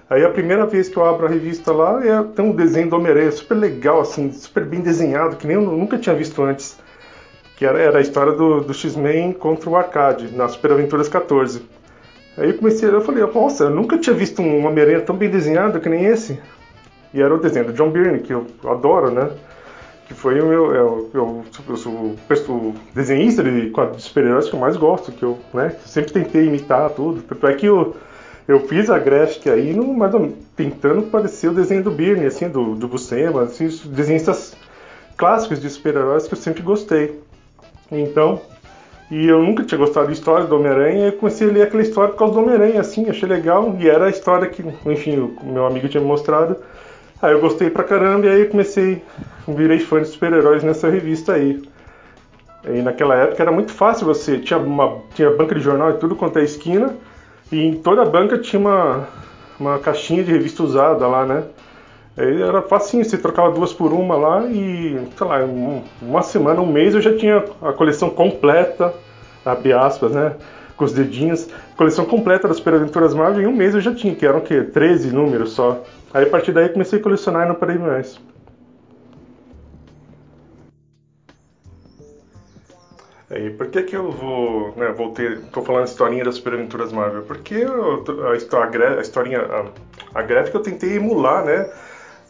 [0.09, 2.97] Aí a primeira vez que eu abro a revista lá, é, tem um desenho do
[2.97, 6.79] Homem-Aranha super legal, assim, super bem desenhado, que nem eu nunca tinha visto antes.
[7.57, 11.63] Que era, era a história do, do X-Men contra o Arcade, na Super Aventuras 14.
[12.41, 15.79] Aí eu comecei, eu falei, nossa, eu nunca tinha visto um Homem-Aranha tão bem desenhado
[15.79, 16.41] que nem esse.
[17.13, 19.31] E era o desenho do John Byrne, que eu adoro, né?
[20.11, 20.75] que foi o meu.
[20.75, 25.77] Eu, eu, eu sou o desenhista de super-heróis que eu mais gosto, que eu né,
[25.87, 27.23] sempre tentei imitar tudo.
[27.23, 27.95] Tanto é que eu,
[28.49, 32.49] eu fiz a graphic aí, no, mais ou, tentando parecer o desenho do Birney, assim,
[32.49, 34.57] do, do Buscema, assim, desenhistas
[35.17, 37.21] clássicos de super-heróis que eu sempre gostei.
[37.93, 38.43] Então,
[39.11, 41.83] e eu nunca tinha gostado de história do Homem-Aranha, e eu comecei a ler aquela
[41.83, 45.37] história por causa do Homem-Aranha, assim, achei legal, e era a história que, enfim, o
[45.45, 46.57] meu amigo tinha me mostrado.
[47.21, 49.03] Aí eu gostei pra caramba e aí comecei,
[49.49, 51.61] virei fã de super-heróis nessa revista aí.
[52.65, 56.15] E naquela época era muito fácil você, tinha uma tinha banca de jornal e tudo
[56.15, 56.95] quanto é esquina,
[57.51, 59.09] e em toda a banca tinha uma,
[59.59, 61.45] uma caixinha de revista usada lá, né?
[62.21, 65.39] Aí era facinho, você trocava duas por uma lá e, sei lá,
[66.03, 68.93] uma semana, um mês eu já tinha a coleção completa,
[69.43, 70.37] abre aspas, né?
[70.77, 74.15] Com os dedinhos, coleção completa das Super Aventuras Marvel, em um mês eu já tinha,
[74.15, 74.63] que eram o quê?
[74.63, 75.83] 13 números só.
[76.13, 78.21] Aí a partir daí comecei a colecionar e não parei mais.
[83.31, 86.93] E por que que eu vou, né, voltei, tô falando a historinha das Super Aventuras
[86.93, 87.23] Marvel?
[87.23, 91.71] Porque eu, a, história, a historinha, a, a gráfica eu tentei emular, né,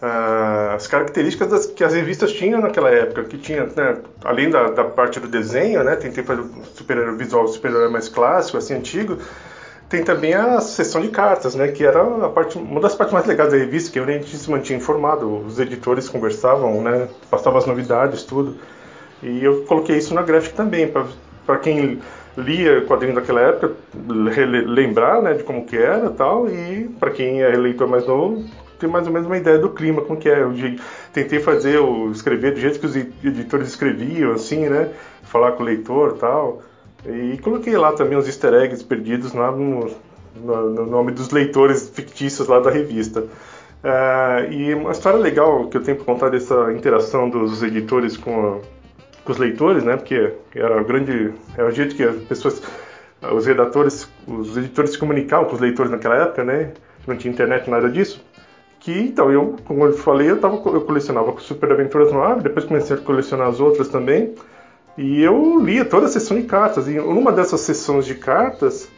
[0.02, 4.84] as características das, que as revistas tinham naquela época, que tinha, né, além da, da
[4.84, 9.18] parte do desenho, né, tentei fazer o super visual super mais clássico, assim, antigo,
[9.90, 13.26] tem também a sessão de cartas, né, que era a parte, uma das partes mais
[13.26, 17.66] legais da revista, que a gente se mantinha informado, os editores conversavam, né, passavam as
[17.66, 18.56] novidades, tudo.
[19.22, 20.90] E eu coloquei isso na gráfica também,
[21.44, 22.00] para quem
[22.38, 23.72] lia quadrinhos daquela época,
[24.08, 28.42] lembrar, né, de como que era tal, e para quem é leitor mais novo,
[28.80, 30.42] ter mais ou menos uma ideia do clima, como que é.
[30.42, 30.52] Eu
[31.12, 34.90] tentei fazer, o escrever do jeito que os editores escreviam, assim, né,
[35.22, 36.62] falar com o leitor tal.
[37.06, 39.90] E coloquei lá também os easter eggs perdidos lá no,
[40.36, 43.24] no, no nome dos leitores fictícios lá da revista.
[43.82, 48.60] Uh, e uma história legal que eu tenho para contar dessa interação dos editores com,
[49.24, 49.96] com, os leitores, né?
[49.96, 52.62] Porque era o grande, era o jeito que as pessoas,
[53.22, 56.72] os redatores, os editores se comunicavam com os leitores naquela época, né?
[57.06, 58.22] Não tinha internet nada disso.
[58.80, 62.64] Que então eu, como eu falei, eu, tava, eu colecionava Super Aventuras no Ar, depois
[62.64, 64.34] comecei a colecionar as outras também.
[64.96, 66.88] E eu lia toda a sessão de cartas.
[66.88, 68.88] E numa dessas sessões de cartas,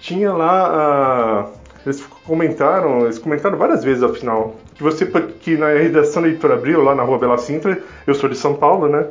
[0.00, 1.50] tinha lá.
[1.84, 5.06] eles comentaram, eles comentaram várias vezes ao final, que você
[5.40, 8.54] que na redação da Editora Abril, lá na rua Bela Sintra, eu sou de São
[8.54, 9.06] Paulo, né?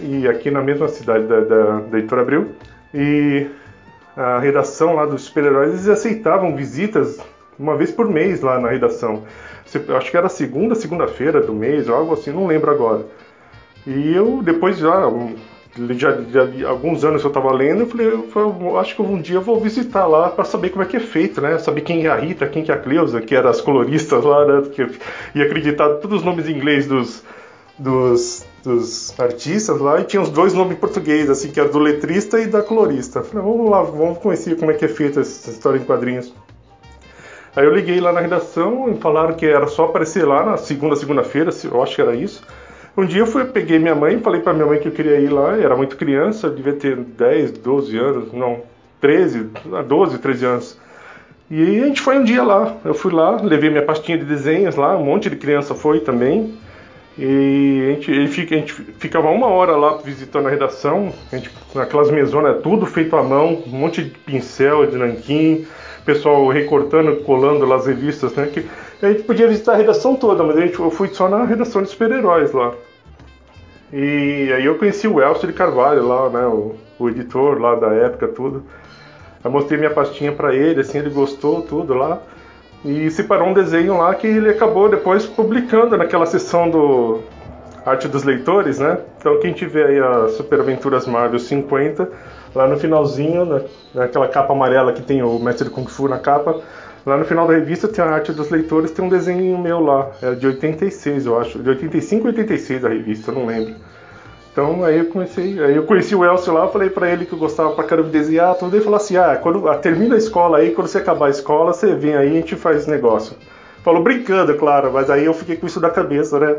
[0.00, 2.52] E aqui na mesma cidade da, da, da Editora Abril.
[2.92, 3.46] E
[4.16, 7.18] a redação lá dos super-heróis, eles aceitavam visitas
[7.58, 9.22] uma vez por mês lá na redação.
[9.96, 13.06] Acho que era segunda, segunda-feira do mês, algo assim, não lembro agora.
[13.86, 15.10] E eu, depois já,
[15.90, 19.36] já, já alguns anos eu estava lendo, eu falei, eu, eu, acho que um dia
[19.36, 21.58] eu vou visitar lá para saber como é que é feito, né?
[21.58, 24.46] Saber quem é a Rita, quem que é a Cleusa, que eram as coloristas lá,
[24.46, 24.68] né?
[24.72, 24.86] Que,
[25.34, 27.22] e acreditar todos os nomes em inglês dos,
[27.78, 31.78] dos, dos artistas lá, e tinha os dois nomes em português, assim, que era do
[31.78, 33.18] letrista e da colorista.
[33.18, 36.32] Eu falei, vamos lá, vamos conhecer como é que é feita essa história em quadrinhos.
[37.56, 40.96] Aí eu liguei lá na redação e falaram que era só aparecer lá na segunda,
[40.96, 42.42] segunda-feira, eu acho que era isso.
[42.96, 45.28] Um dia eu fui, peguei minha mãe, falei para minha mãe que eu queria ir
[45.28, 48.62] lá, era muito criança, devia ter 10, 12 anos, não,
[49.00, 49.50] 13,
[49.86, 50.78] 12, 13 anos.
[51.50, 54.76] E a gente foi um dia lá, eu fui lá, levei minha pastinha de desenhos
[54.76, 56.54] lá, um monte de criança foi também.
[57.16, 62.10] E a gente, a gente, ficava uma hora lá visitando a redação, a gente, naquelas
[62.10, 65.64] mesonas, tudo feito à mão, um monte de pincel, de nanquim,
[66.04, 68.46] pessoal recortando, colando lá as revistas, né?
[68.52, 68.66] Que
[69.02, 71.82] a gente podia visitar a redação toda, mas a gente, eu fui só na redação
[71.82, 72.72] de super-heróis lá.
[73.92, 77.92] E aí eu conheci o Elcio de Carvalho lá, né, o, o editor lá da
[77.92, 78.64] época, tudo.
[79.44, 82.20] Eu mostrei minha pastinha para ele, assim, ele gostou, tudo lá.
[82.84, 87.20] E separou um desenho lá que ele acabou depois publicando naquela sessão do
[87.84, 88.98] Arte dos Leitores, né?
[89.18, 92.10] Então quem tiver aí a Super Aventuras Marvel 50,
[92.54, 93.62] lá no finalzinho, né,
[93.94, 96.60] naquela capa amarela que tem o Mestre Kung Fu na capa,
[97.04, 100.10] lá no final da revista tem a Arte dos Leitores, tem um desenho meu lá,
[100.22, 103.74] é de 86, eu acho, de 85 ou 86 a revista, eu não lembro.
[104.52, 107.38] Então aí eu comecei, aí eu conheci o Elcio lá, falei para ele que eu
[107.38, 110.58] gostava pra caramba de desenhar, tudo, ele falou assim: "Ah, quando ah, termina a escola
[110.58, 113.36] aí, quando você acabar a escola, você vem aí e a gente faz negócio".
[113.82, 116.56] Falou brincando, claro, mas aí eu fiquei com isso na cabeça, né?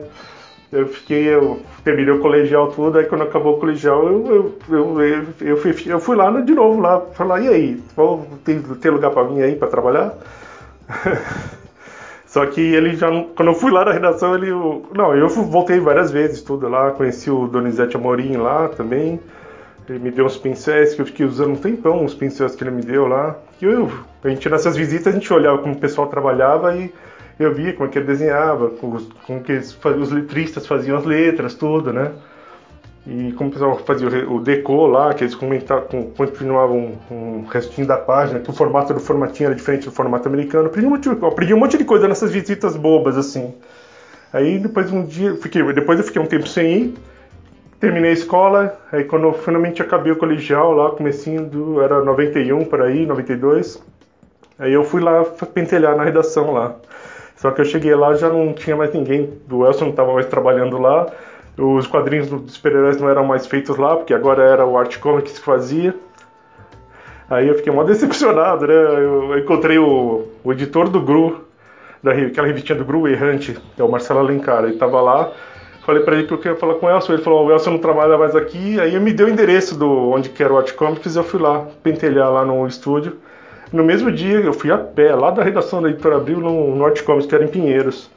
[0.76, 5.26] Eu fiquei, eu terminei o colegial tudo, aí quando acabou o colegial, eu, eu, eu,
[5.40, 7.84] eu, fui, eu fui lá de novo lá, falar, e aí,
[8.44, 10.14] tem, tem lugar para mim aí para trabalhar?
[12.28, 13.08] Só que ele já,
[13.38, 14.52] quando eu fui lá na redação, ele,
[14.94, 19.18] não, eu voltei várias vezes, tudo lá, conheci o Donizete Amorim lá também,
[19.88, 22.72] ele me deu uns pincéis que eu fiquei usando um tempão, os pincéis que ele
[22.72, 23.90] me deu lá, que eu,
[24.22, 26.94] a gente nessas visitas a gente olhava como o pessoal trabalhava e
[27.40, 31.06] eu via como é que ele desenhava, como, como que eles, os letristas faziam as
[31.06, 32.12] letras, tudo, né?
[33.08, 37.98] E como o pessoal fazia o decor lá, que eles comentavam, continuavam um restinho da
[37.98, 40.68] página, que o formato do formatinho era diferente do formato americano.
[40.68, 43.54] Aprendi um monte, aprendi um monte de coisa nessas visitas bobas, assim.
[44.34, 46.94] Aí depois um dia, fiquei, depois eu fiquei um tempo sem ir,
[47.80, 52.66] terminei a escola, aí quando eu finalmente acabei o colegial lá, comecinho do, era 91
[52.66, 53.82] por aí, 92,
[54.58, 56.76] aí eu fui lá pentelhar na redação lá.
[57.46, 60.26] Só que eu cheguei lá já não tinha mais ninguém, o Elson não estava mais
[60.26, 61.06] trabalhando lá,
[61.56, 65.38] os quadrinhos dos super-heróis não eram mais feitos lá, porque agora era o Art Comics
[65.38, 65.94] que fazia.
[67.30, 68.74] Aí eu fiquei mó decepcionado, né?
[68.74, 71.46] Eu encontrei o, o editor do Gru,
[72.02, 75.32] daquela revistinha do Gru Errante, é o Marcelo Alencar, ele tava lá.
[75.86, 77.78] Falei para ele que eu queria falar com o Elson, ele falou: o Elson não
[77.78, 78.80] trabalha mais aqui.
[78.80, 81.40] Aí ele me deu o endereço do onde que era o Art Comics eu fui
[81.40, 83.18] lá pentelhar lá no estúdio.
[83.72, 86.86] No mesmo dia eu fui a pé, lá da redação da Editora Abril, no, no
[86.86, 88.10] Art Comics, que era em Pinheiros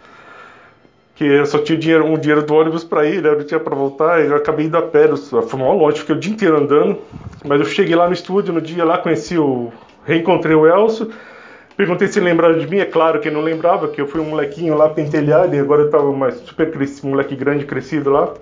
[1.18, 3.30] que eu só tinha dinheiro, um dinheiro do ônibus para ir, né?
[3.30, 6.18] eu não tinha para voltar, eu acabei indo a pé, foi mal longe, fiquei o
[6.18, 6.96] dia inteiro andando,
[7.44, 9.72] mas eu cheguei lá no estúdio no dia lá, conheci o.
[10.04, 11.11] reencontrei o Elcio,
[11.76, 14.76] perguntei se lembrava de mim, é claro que não lembrava, que eu fui um molequinho
[14.76, 18.32] lá pentelhado e agora eu tava mais super crescido, moleque grande crescido lá.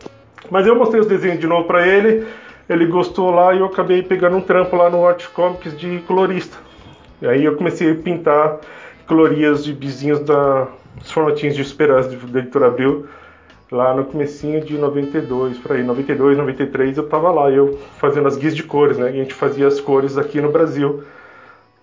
[0.50, 2.26] Mas eu mostrei os desenhos de novo para ele,
[2.68, 6.65] ele gostou lá e eu acabei pegando um trampo lá no Art Comics de colorista.
[7.20, 8.60] E aí eu comecei a pintar
[9.06, 10.68] colorias de vizinhos da
[11.00, 13.06] os formatinhos de esperança da editora Abril
[13.70, 18.36] lá no comecinho de 92, por aí, 92, 93 eu tava lá, eu fazendo as
[18.36, 19.06] guias de cores, né?
[19.10, 21.02] E a gente fazia as cores aqui no Brasil.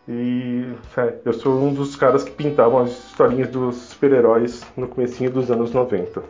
[0.07, 0.65] E
[0.97, 5.51] é, eu sou um dos caras que pintavam as historinhas dos super-heróis no comecinho dos
[5.51, 6.23] anos 90.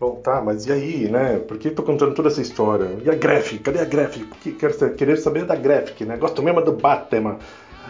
[0.00, 1.38] Bom, tá, mas e aí, né?
[1.46, 2.96] Por que tô contando toda essa história?
[3.04, 3.62] E a Graphic?
[3.62, 4.52] Cadê a Graphic?
[4.52, 6.16] Quero querer saber da Graphic, né?
[6.16, 7.36] Gosto mesmo do Batman.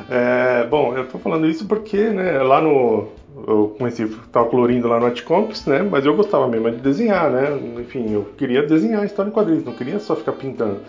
[0.08, 3.08] É, bom, eu tô falando isso porque, né, lá no.
[3.46, 5.82] Eu comecei, tava colorindo lá no Atcomics, né?
[5.82, 7.56] Mas eu gostava mesmo de desenhar, né?
[7.80, 10.80] Enfim, eu queria desenhar história em quadrinhos, não queria só ficar pintando.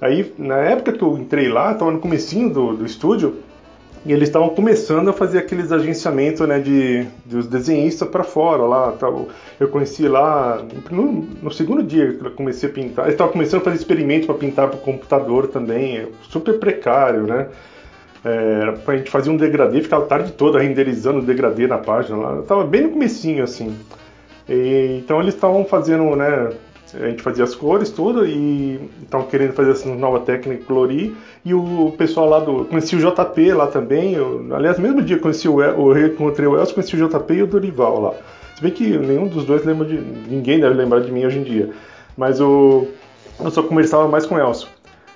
[0.00, 3.36] Aí, na época que eu entrei lá, tava no comecinho do, do estúdio,
[4.04, 8.92] e eles estavam começando a fazer aqueles agenciamentos né, de, dos desenhistas para fora lá.
[8.92, 9.28] Tal.
[9.60, 10.60] Eu conheci lá
[10.90, 13.04] no, no, segundo dia que eu comecei a pintar.
[13.04, 17.48] Eles estavam começando a fazer experimentos para pintar para o computador também, super precário, né?
[18.24, 22.16] É, a gente fazia um degradê, ficava a tarde toda renderizando o degradê na página
[22.16, 22.42] lá.
[22.48, 23.76] Eu bem no comecinho, assim.
[24.48, 26.50] E, então eles estavam fazendo, né?
[26.94, 31.14] A gente fazia as cores, tudo, e estavam querendo fazer essa nova técnica colorir.
[31.44, 32.64] E o pessoal lá do.
[32.66, 34.14] Conheci o JP lá também.
[34.14, 37.46] Eu, aliás, mesmo dia conheci o, o encontrei o Elcio, conheci o JP e o
[37.46, 38.14] Dorival lá.
[38.54, 39.96] Se bem que nenhum dos dois lembra de.
[39.96, 41.70] Ninguém deve lembrar de mim hoje em dia.
[42.16, 42.86] Mas o.
[43.40, 44.68] Eu só conversava mais com o Elcio.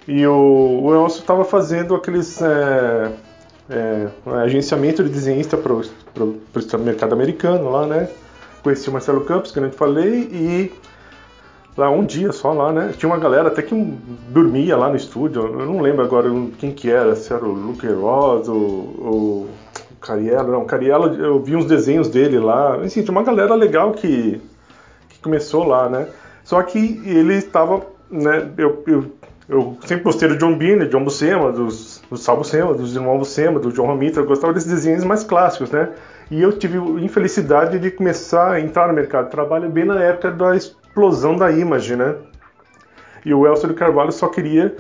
[0.09, 3.13] E o, o Elcio estava fazendo aqueles é,
[3.69, 4.07] é,
[4.43, 5.73] agenciamento de desenhista para
[6.25, 8.09] o mercado americano lá, né?
[8.63, 10.73] Conheci o Marcelo Campos, que eu te falei, e
[11.77, 12.93] lá um dia só lá, né?
[12.97, 13.75] Tinha uma galera até que
[14.29, 17.87] dormia lá no estúdio, eu não lembro agora quem que era, se era o Luke
[17.87, 19.49] Ross ou, o
[20.01, 24.41] Cariello, não, Cariello, eu vi uns desenhos dele lá, enfim, tinha uma galera legal que,
[25.09, 26.09] que começou lá, né?
[26.45, 29.05] Só que ele estava, né, eu, eu
[29.49, 33.61] eu sempre gostei do John do John Buscema, dos, do Sal Buscema, dos irmãos Buscema,
[33.61, 35.91] do John Romita, eu gostava desses desenhos mais clássicos, né?
[36.31, 40.03] E eu tive a infelicidade de começar a entrar no mercado de trabalho bem na
[40.03, 40.57] época da
[40.97, 42.15] explosão da Image, né?
[43.23, 44.75] E o Elcio de Carvalho só queria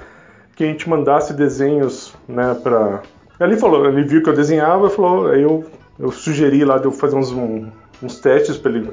[0.54, 3.02] que a gente mandasse desenhos, né, para
[3.38, 5.66] ele falou, ele viu que eu desenhava, falou, aí eu,
[5.98, 7.68] eu sugeri lá de eu fazer uns, um,
[8.02, 8.90] uns testes para ele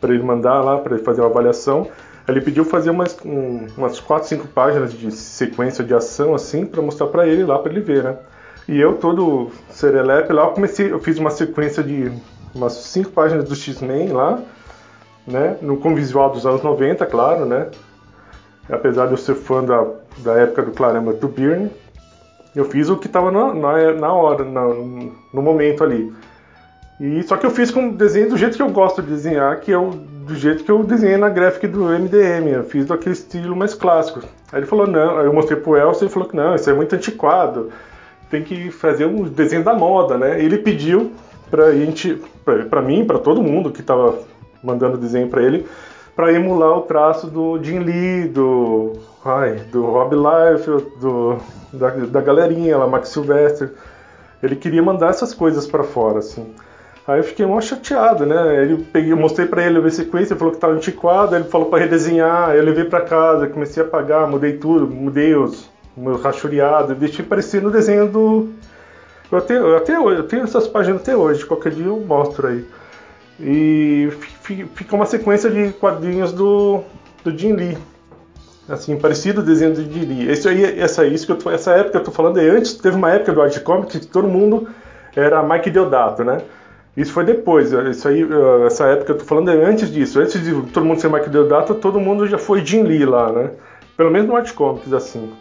[0.00, 1.86] para ele mandar lá, para ele fazer uma avaliação.
[2.26, 6.82] Ele pediu fazer umas, um, umas 4, 5 páginas de sequência de ação, assim, para
[6.82, 8.16] mostrar para ele lá, para ele ver, né?
[8.66, 12.10] E eu, todo serelepe lá, eu comecei, eu fiz uma sequência de
[12.52, 14.42] umas 5 páginas do X-Men lá,
[15.26, 15.56] né?
[15.62, 17.68] No, com visual dos anos 90, claro, né?
[18.70, 19.86] Apesar de eu ser fã da,
[20.18, 21.70] da época do Claremont do Byrne,
[22.54, 26.12] eu fiz o que estava na, na, na, hora, na, no momento ali.
[27.00, 29.72] E só que eu fiz com desenho do jeito que eu gosto de desenhar, que
[29.72, 32.48] é o, do jeito que eu desenhei na graphic do MDM.
[32.52, 34.20] Eu fiz daquele estilo mais clássico.
[34.52, 36.70] Aí ele falou não, aí eu mostrei pro Elcio e ele falou que não, isso
[36.70, 37.70] é muito antiquado.
[38.30, 40.42] Tem que fazer um desenho da moda, né?
[40.42, 41.12] Ele pediu
[41.50, 44.18] pra gente, pra, pra mim, para todo mundo que estava
[44.62, 45.66] mandando desenho para ele,
[46.14, 48.92] para emular o traço do Jim Lee, do,
[49.24, 51.36] ai, do Rob Liefeld, do,
[51.72, 53.70] da, da galerinha lá, Max Silvestre.
[54.42, 56.54] Ele queria mandar essas coisas para fora, assim.
[57.06, 58.62] Aí eu fiquei mó chateado, né?
[58.62, 61.68] Ele peguei, eu mostrei para ele a sequência, ele falou que estava antiquado, ele falou
[61.68, 66.96] para redesenhar, eu levei para casa, comecei a apagar, mudei tudo, mudei os meus rachuriados,
[66.96, 68.50] deixei parecer no desenho do.
[69.30, 72.64] Eu até, eu até eu tenho essas páginas até hoje, qualquer dia eu mostro aí.
[73.44, 74.08] E
[74.74, 76.82] fica uma sequência de quadrinhos do,
[77.24, 77.76] do Jim Lee.
[78.68, 80.30] Assim, parecido o desenho do Jim Lee.
[80.30, 82.74] Esse aí, essa, isso que eu tô, essa época que eu tô falando é antes,
[82.74, 84.68] teve uma época do Art Comics que todo mundo
[85.16, 86.38] era Mike Deodato, né?
[86.96, 88.24] Isso foi depois, isso aí,
[88.66, 90.20] essa época que eu tô falando é antes disso.
[90.20, 93.50] Antes de todo mundo ser Mike Deodato, todo mundo já foi Jim Lee lá, né?
[93.96, 95.32] Pelo menos no Art Comics, assim.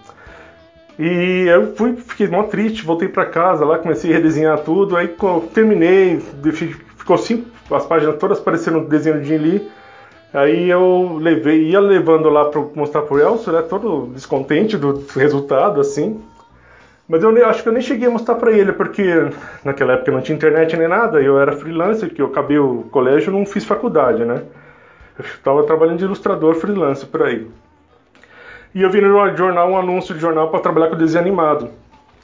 [0.97, 5.13] E eu fui, fiquei mó triste, voltei para casa lá, comecei a redesenhar tudo, aí
[5.53, 6.19] terminei,
[6.97, 9.71] ficou cinco, as páginas todas parecendo desenho de Lee.
[10.33, 15.81] Aí eu levei, ia levando lá para mostrar pro Elcio, né, todo descontente do resultado,
[15.81, 16.21] assim.
[17.07, 19.03] Mas eu acho que eu nem cheguei a mostrar para ele, porque
[19.65, 23.33] naquela época não tinha internet nem nada, eu era freelancer, que eu acabei o colégio
[23.33, 24.43] não fiz faculdade, né?
[25.19, 27.47] Eu estava trabalhando de ilustrador freelancer por aí.
[28.73, 31.69] E eu vi no jornal um anúncio de jornal para trabalhar com desenho animado.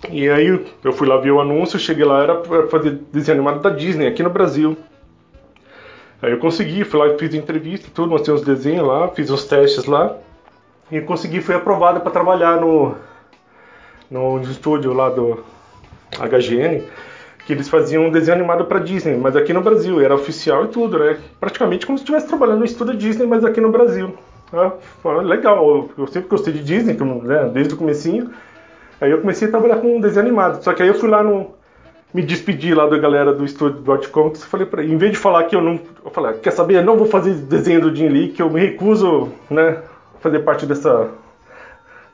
[0.10, 3.62] E aí eu fui lá ver o anúncio, cheguei lá, era para fazer desenho animado
[3.62, 4.78] da Disney, aqui no Brasil.
[6.22, 9.86] Aí eu consegui, fui lá, fiz entrevista, tudo, mostrei uns desenhos lá, fiz os testes
[9.86, 10.16] lá.
[10.92, 12.96] E consegui, fui aprovado para trabalhar no,
[14.10, 15.44] no estúdio lá do
[16.18, 16.84] HGN,
[17.46, 20.68] que eles faziam um desenho animado para Disney, mas aqui no Brasil, era oficial e
[20.70, 21.18] tudo, né?
[21.40, 24.18] Praticamente como se estivesse trabalhando no estúdio Disney, mas aqui no Brasil.
[24.52, 24.72] Ah,
[25.24, 28.32] legal, eu sempre gostei de Disney, né, desde o comecinho.
[29.00, 30.64] Aí eu comecei a trabalhar com um desenho animado.
[30.64, 31.57] Só que aí eu fui lá no.
[32.14, 35.18] Me despedi lá da galera do estúdio do Outcomics e falei pra em vez de
[35.18, 35.80] falar que eu não.
[36.04, 36.76] Eu falei, quer saber?
[36.76, 39.84] Eu não vou fazer desenho do Jim Lee, que eu me recuso, né?
[40.20, 41.10] Fazer parte dessa.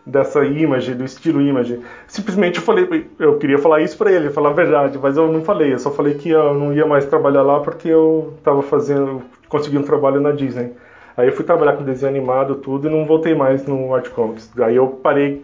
[0.06, 1.79] Dessa imagem, do estilo image.
[2.08, 5.45] Simplesmente eu falei, eu queria falar isso pra ele, falar a verdade, mas eu não
[5.45, 5.71] falei.
[5.73, 9.21] Eu só falei que eu não ia mais trabalhar lá porque eu tava fazendo.
[9.47, 10.73] consegui um trabalho na Disney.
[11.15, 14.51] Aí eu fui trabalhar com desenho animado, tudo, e não voltei mais no Art Comics.
[14.60, 15.41] Aí eu parei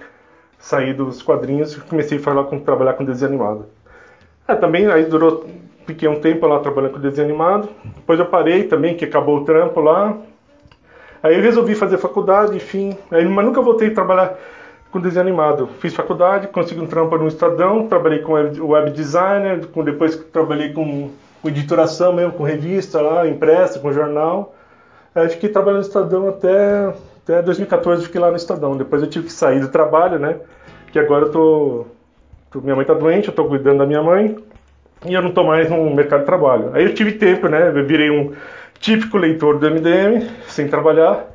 [0.60, 3.66] saí dos quadrinhos e comecei a falar com, trabalhar com desenho animado.
[4.50, 5.46] É, também aí durou,
[5.86, 7.70] fiquei um tempo lá trabalhando com desenho animado.
[7.84, 10.18] Depois eu parei também, que acabou o trampo lá.
[11.22, 12.98] Aí eu resolvi fazer faculdade, enfim.
[13.12, 14.36] Aí, mas nunca voltei a trabalhar
[14.92, 15.70] com desenho animado.
[15.80, 21.12] Fiz faculdade, consegui um trampo no Estadão, trabalhei com web designer, com, depois trabalhei com,
[21.44, 24.56] com editoração mesmo, com revista lá, impressa, com jornal.
[25.14, 26.92] Aí fiquei trabalhando no Estadão até
[27.24, 28.76] até 2014 fiquei lá no Estadão.
[28.76, 30.38] Depois eu tive que sair do trabalho, né?
[30.92, 31.99] Que agora eu tô, tô
[32.56, 34.36] minha mãe tá doente, eu tô cuidando da minha mãe
[35.06, 36.72] e eu não tô mais no mercado de trabalho.
[36.74, 37.70] Aí eu tive tempo, né?
[37.70, 38.34] Eu virei um
[38.80, 41.28] típico leitor do MDM, sem trabalhar.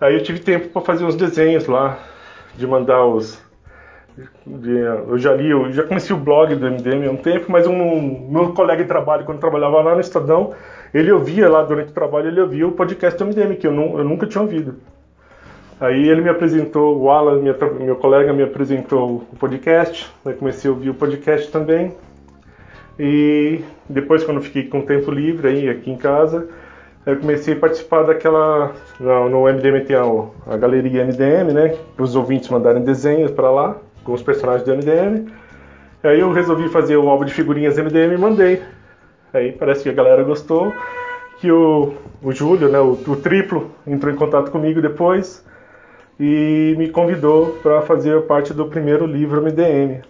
[0.00, 1.98] Aí eu tive tempo para fazer uns desenhos lá,
[2.56, 3.42] de mandar os
[4.46, 8.28] eu já li, eu já conheci o blog do MDM há um tempo, mas um
[8.28, 10.54] meu colega de trabalho, quando trabalhava lá no Estadão,
[10.92, 13.98] ele ouvia lá durante o trabalho, ele ouvia o podcast do MDM, que eu, não,
[13.98, 14.76] eu nunca tinha ouvido.
[15.80, 20.12] Aí ele me apresentou, o Alan, minha, meu colega, me apresentou o podcast.
[20.24, 21.94] Aí comecei a ouvir o podcast também.
[22.98, 26.48] E depois, quando fiquei com tempo livre aí aqui em casa,
[27.06, 28.72] eu comecei a participar daquela.
[28.98, 30.02] No, no MDM tem a,
[30.52, 31.76] a galeria MDM, né?
[31.94, 35.30] Para os ouvintes mandarem desenhos para lá, com os personagens do MDM.
[36.02, 38.62] Aí eu resolvi fazer o álbum de figurinhas MDM e mandei.
[39.32, 40.72] Aí parece que a galera gostou.
[41.40, 45.46] Que o, o Júlio, né, o, o triplo, entrou em contato comigo depois
[46.18, 50.02] e me convidou para fazer parte do primeiro livro MDM.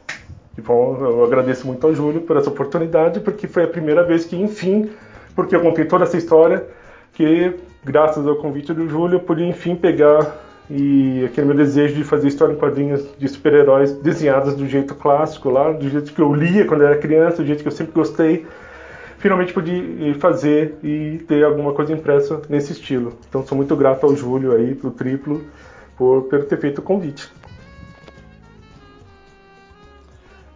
[0.57, 4.25] E, bom, eu agradeço muito ao Júlio por essa oportunidade, porque foi a primeira vez
[4.25, 4.91] que, enfim,
[5.35, 6.67] porque eu contei toda essa história,
[7.13, 7.55] que
[7.85, 12.29] graças ao convite do Júlio eu pude, enfim, pegar e aquele meu desejo de fazer
[12.29, 16.67] história em quadrinhos de super-heróis desenhadas do jeito clássico lá, do jeito que eu lia
[16.67, 18.47] quando era criança, do jeito que eu sempre gostei,
[19.19, 23.15] finalmente pude fazer e ter alguma coisa impressa nesse estilo.
[23.29, 25.43] Então sou muito grato ao Júlio aí, pro Triplo,
[25.99, 27.31] por, por ter feito o convite.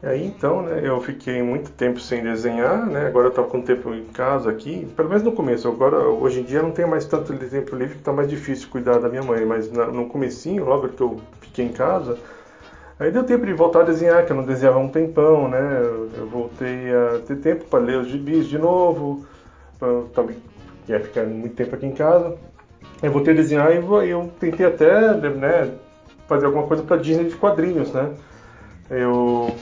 [0.02, 3.06] Aí então, né, eu fiquei muito tempo sem desenhar, né?
[3.06, 5.68] Agora eu estava com tempo em casa aqui, pelo menos no começo.
[5.68, 8.98] Agora, hoje em dia, não tenho mais tanto tempo livre, que está mais difícil cuidar
[8.98, 9.46] da minha mãe.
[9.46, 12.18] Mas no comecinho, logo que eu fiquei em casa,
[12.98, 15.80] aí deu tempo de voltar a desenhar, que eu não desenhava há um tempão, né?
[16.18, 19.24] Eu voltei a ter tempo para ler os gibis de novo,
[20.12, 20.36] também
[20.88, 22.36] ia ficar muito tempo aqui em casa.
[23.02, 25.72] Eu voltei a desenhar e eu tentei até, né,
[26.28, 28.10] fazer alguma coisa para Disney de quadrinhos, né?
[28.90, 29.54] Eu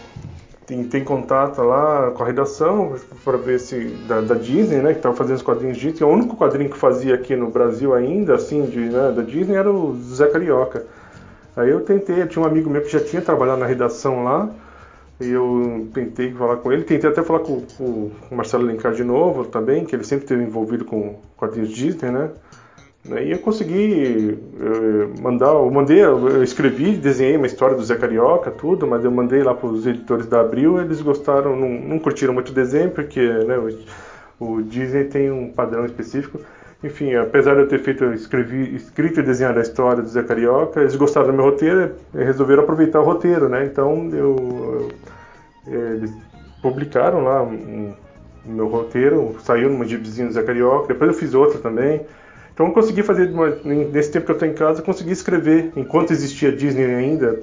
[0.88, 5.16] tem contato lá com a redação para ver se da, da, Disney, né, que estava
[5.16, 6.06] fazendo os quadrinhos Disney.
[6.06, 9.70] O único quadrinho que fazia aqui no Brasil ainda, assim, de, né, da Disney era
[9.70, 10.84] o Zé Carioca.
[11.56, 14.48] Aí eu tentei, tinha um amigo meu que já tinha trabalhado na redação lá,
[15.20, 19.04] e eu tentei falar com ele, tentei até falar com, com o Marcelo Lencar de
[19.04, 22.30] novo também, que ele sempre esteve envolvido com quadrinhos Disney, né?
[23.04, 28.50] E eu consegui eh, mandar, eu mandei, eu escrevi, desenhei uma história do Zé Carioca,
[28.50, 32.34] tudo, mas eu mandei lá para os editores da Abril, eles gostaram, não, não curtiram
[32.34, 33.56] muito o desenho, porque né,
[34.38, 36.40] o, o, Disney tem um padrão específico.
[36.84, 40.80] Enfim, apesar de eu ter feito, escrevi, escrito e desenhado a história do Zé Carioca,
[40.80, 43.64] eles gostaram do meu roteiro e resolveram aproveitar o roteiro, né?
[43.64, 44.90] Então eu,
[45.66, 46.12] eu eles
[46.62, 47.94] publicaram lá o
[48.44, 52.02] meu roteiro, saiu numa gibzinho do Zé Carioca, depois eu fiz outra também.
[52.60, 53.32] Então eu consegui fazer,
[53.90, 57.40] nesse tempo que eu estou em casa, consegui escrever, enquanto existia Disney ainda,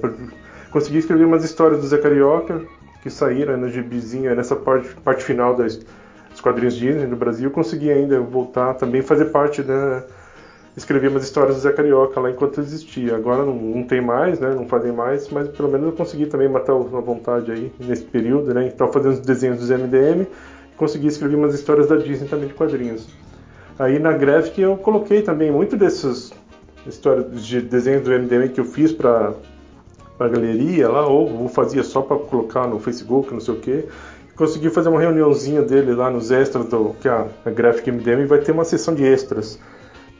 [0.70, 2.62] consegui escrever umas histórias do Zé Carioca,
[3.02, 5.80] que saíram no gibizinho, nessa parte, parte final das,
[6.30, 10.04] dos quadrinhos Disney no Brasil, consegui ainda voltar também, fazer parte da...
[10.76, 13.16] escrever umas histórias do Zé Carioca lá enquanto existia.
[13.16, 16.48] Agora não, não tem mais, né, não fazem mais, mas pelo menos eu consegui também
[16.48, 20.28] matar uma vontade aí nesse período, né, estava fazendo os desenhos dos MDM,
[20.76, 23.27] consegui escrever umas histórias da Disney também de quadrinhos.
[23.78, 26.32] Aí na Graphic eu coloquei também muito desses
[26.84, 29.34] histórias de desenhos do MDM que eu fiz para
[30.18, 33.84] a galeria lá, ou fazia só para colocar no Facebook, não sei o que.
[34.34, 38.40] Consegui fazer uma reuniãozinha dele lá nos extras do que a, a Graphic MDM vai
[38.40, 39.60] ter uma sessão de extras.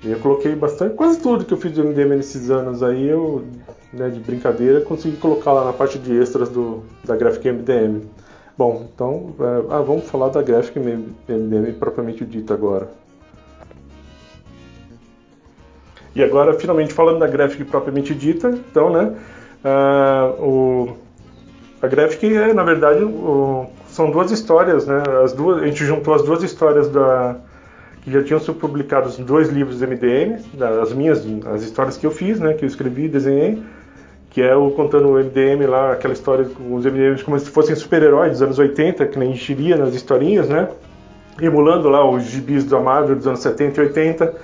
[0.04, 3.44] E eu coloquei bastante, quase tudo que eu fiz do MDM nesses anos aí, eu,
[3.92, 8.02] né, de brincadeira, consegui colocar lá na parte de extras do, da Graphic MDM.
[8.56, 12.88] Bom, então, é, ah, vamos falar da Graphic MDM propriamente dita agora.
[16.14, 19.12] E agora, finalmente, falando da Graphic propriamente dita, então, né,
[19.64, 20.96] uh, o,
[21.80, 26.14] a Graphic é, na verdade, o, são duas histórias, né, as duas, a gente juntou
[26.14, 27.36] as duas histórias da,
[28.02, 30.40] que já tinham sido publicados dois livros do MDM,
[30.80, 33.62] as minhas, as histórias que eu fiz, né, que eu escrevi e desenhei,
[34.30, 37.74] que é o contando o MDM lá, aquela história com os MDMs como se fossem
[37.74, 40.68] super-heróis dos anos 80, que nem a gente lia nas historinhas, né,
[41.40, 44.34] emulando lá os gibis da Marvel dos anos 70 e 80,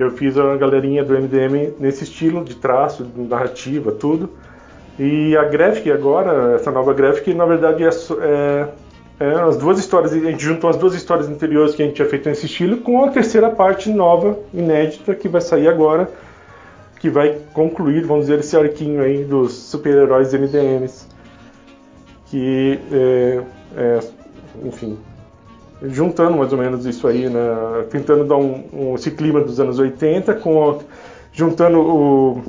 [0.00, 4.30] eu fiz a galerinha do MDM nesse estilo de traço, de narrativa, tudo.
[4.98, 8.68] E a Graphic agora, essa nova Graphic, na verdade é, é,
[9.20, 12.08] é, as duas histórias, a gente juntou as duas histórias anteriores que a gente tinha
[12.08, 16.10] feito nesse estilo com a terceira parte nova, inédita, que vai sair agora,
[16.98, 21.06] que vai concluir, vamos dizer, esse arquinho aí dos super-heróis MDMs.
[22.26, 23.42] Que, é,
[23.76, 24.00] é,
[24.64, 24.98] enfim,
[25.82, 27.40] juntando mais ou menos isso aí, né?
[27.90, 30.78] tentando dar um, um, esse clima dos anos 80, com,
[31.32, 32.42] juntando o,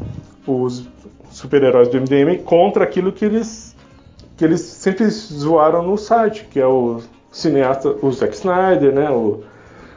[0.45, 0.87] os
[1.31, 3.75] super-heróis do MDM contra aquilo que eles,
[4.35, 7.01] que eles sempre zoaram no site, que é o
[7.31, 9.09] cineasta, o Zack Snyder, né?
[9.09, 9.43] O,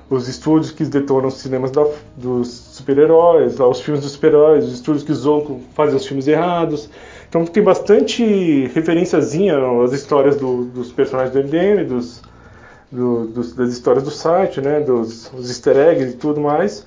[0.09, 1.85] os estúdios que detonam os cinemas da,
[2.17, 6.91] dos super-heróis, os filmes dos super-heróis, os estúdios que zoam, fazem os filmes errados.
[7.29, 12.23] Então tem bastante referenciazinha às histórias do, dos personagens do MDM, dos,
[12.95, 16.87] do, dos, das histórias do site, né, dos easter eggs e tudo mais.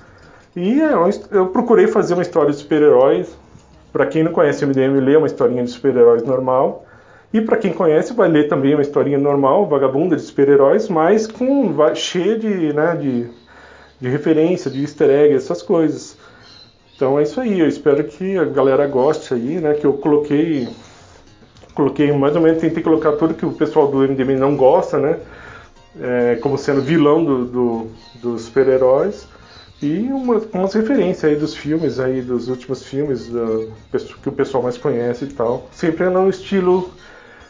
[0.56, 0.92] E é
[1.30, 3.28] eu procurei fazer uma história de super-heróis.
[3.92, 6.84] Para quem não conhece o MDM, lê uma historinha de super-heróis normal.
[7.32, 11.74] E para quem conhece, vai ler também uma historinha normal, vagabunda de super-heróis, mas com
[11.94, 13.26] cheia de, né, de,
[14.00, 16.16] de referência, de easter eggs, essas coisas.
[16.96, 19.74] Então é isso aí, eu espero que a galera goste aí, né?
[19.74, 20.68] Que eu coloquei.
[21.72, 25.16] Coloquei mais ou menos, tentei colocar tudo que o pessoal do MDM não gosta, né?
[26.00, 27.86] É, como sendo vilão do, do,
[28.20, 29.26] dos super-heróis
[29.80, 33.72] e uma, umas referências aí dos filmes aí dos últimos filmes do,
[34.22, 35.68] que o pessoal mais conhece e tal.
[35.72, 36.90] Sempre é no estilo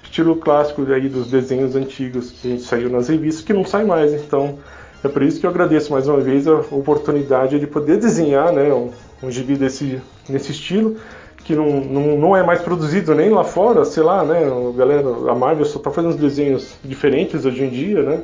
[0.03, 3.84] estilo clássico aí dos desenhos antigos que a gente saiu nas revistas que não sai
[3.84, 4.59] mais então
[5.05, 8.72] é por isso que eu agradeço mais uma vez a oportunidade de poder desenhar né
[8.72, 8.90] um,
[9.22, 10.96] um gibi desse nesse estilo
[11.45, 14.45] que não, não, não é mais produzido nem lá fora, sei lá, né?
[14.45, 18.22] A galera, a Marvel só tá fazendo uns desenhos diferentes hoje em dia, né?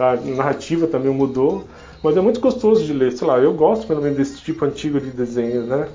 [0.00, 1.64] a narrativa também mudou,
[2.02, 3.12] mas é muito gostoso de ler.
[3.12, 5.88] Sei lá, eu gosto pelo menos desse tipo antigo de desenho, né?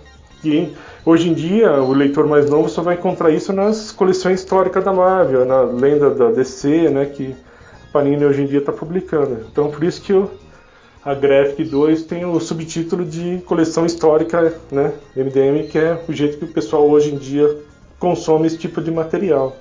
[0.43, 0.71] E
[1.03, 4.93] hoje em dia o leitor mais novo só vai encontrar isso nas coleções históricas da
[4.93, 7.05] Marvel, na lenda da DC, né?
[7.05, 7.35] Que
[7.89, 9.39] a Panini hoje em dia está publicando.
[9.51, 10.29] Então por isso que eu,
[11.05, 14.91] a Graphic 2 tem o subtítulo de coleção histórica, né?
[15.15, 17.57] MDM, que é o jeito que o pessoal hoje em dia
[17.99, 19.55] consome esse tipo de material.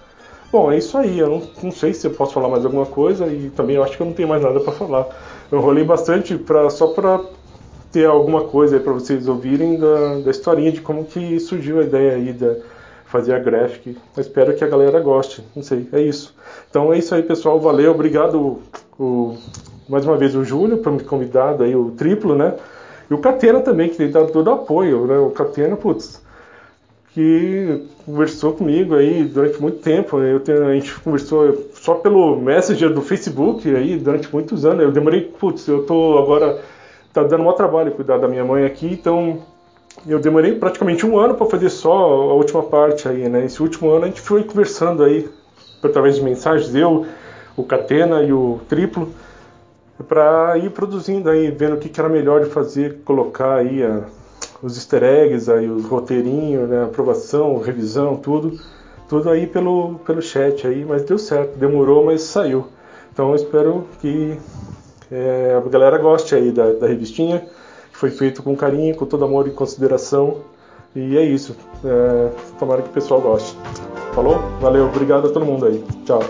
[0.51, 1.19] Bom, é isso aí.
[1.19, 4.03] Eu não, não, sei se eu posso falar mais alguma coisa e também acho que
[4.03, 5.07] eu não tenho mais nada para falar.
[5.53, 7.21] Eu rolei bastante pra, só para
[7.93, 12.15] ter alguma coisa para vocês ouvirem da, da historinha de como que surgiu a ideia
[12.15, 12.57] aí de
[13.05, 13.99] fazer a graphic.
[14.17, 15.45] Eu espero que a galera goste.
[15.55, 16.35] Não sei, é isso.
[16.71, 17.61] Então é isso aí, pessoal.
[17.61, 18.63] Valeu, obrigado
[18.99, 19.37] o,
[19.89, 22.55] mais uma vez o Júlio por me convidar, o triplo, né?
[23.11, 25.18] E o Catena também, que tem dado todo o apoio, né?
[25.18, 26.22] O Catena, putz,
[27.12, 30.18] que conversou comigo aí durante muito tempo.
[30.18, 34.82] Eu tenho, a gente conversou só pelo Messenger do Facebook aí durante muitos anos.
[34.82, 36.61] Eu demorei, putz, eu tô agora
[37.12, 39.39] tá dando um trabalho cuidar da minha mãe aqui, então
[40.05, 43.45] eu demorei praticamente um ano para fazer só a última parte aí, né?
[43.45, 45.28] Esse último ano a gente foi conversando aí
[45.80, 47.07] através de mensagens, eu,
[47.57, 49.11] o Catena e o Triplo,
[50.03, 54.05] para ir produzindo aí, vendo o que, que era melhor de fazer, colocar aí a
[54.65, 58.59] os easter eggs, aí, os roteirinhos, né, aprovação, revisão, tudo,
[59.07, 62.67] tudo aí pelo, pelo chat aí, mas deu certo, demorou, mas saiu.
[63.13, 64.39] Então espero que
[65.13, 67.41] é, a galera goste aí da, da revistinha,
[67.93, 70.39] que foi feito com carinho, com todo amor e consideração.
[70.97, 71.55] E é isso.
[71.85, 73.57] É, tomara que o pessoal goste.
[74.15, 74.39] Falou?
[74.61, 75.85] Valeu, obrigado a todo mundo aí.
[76.05, 76.21] Tchau.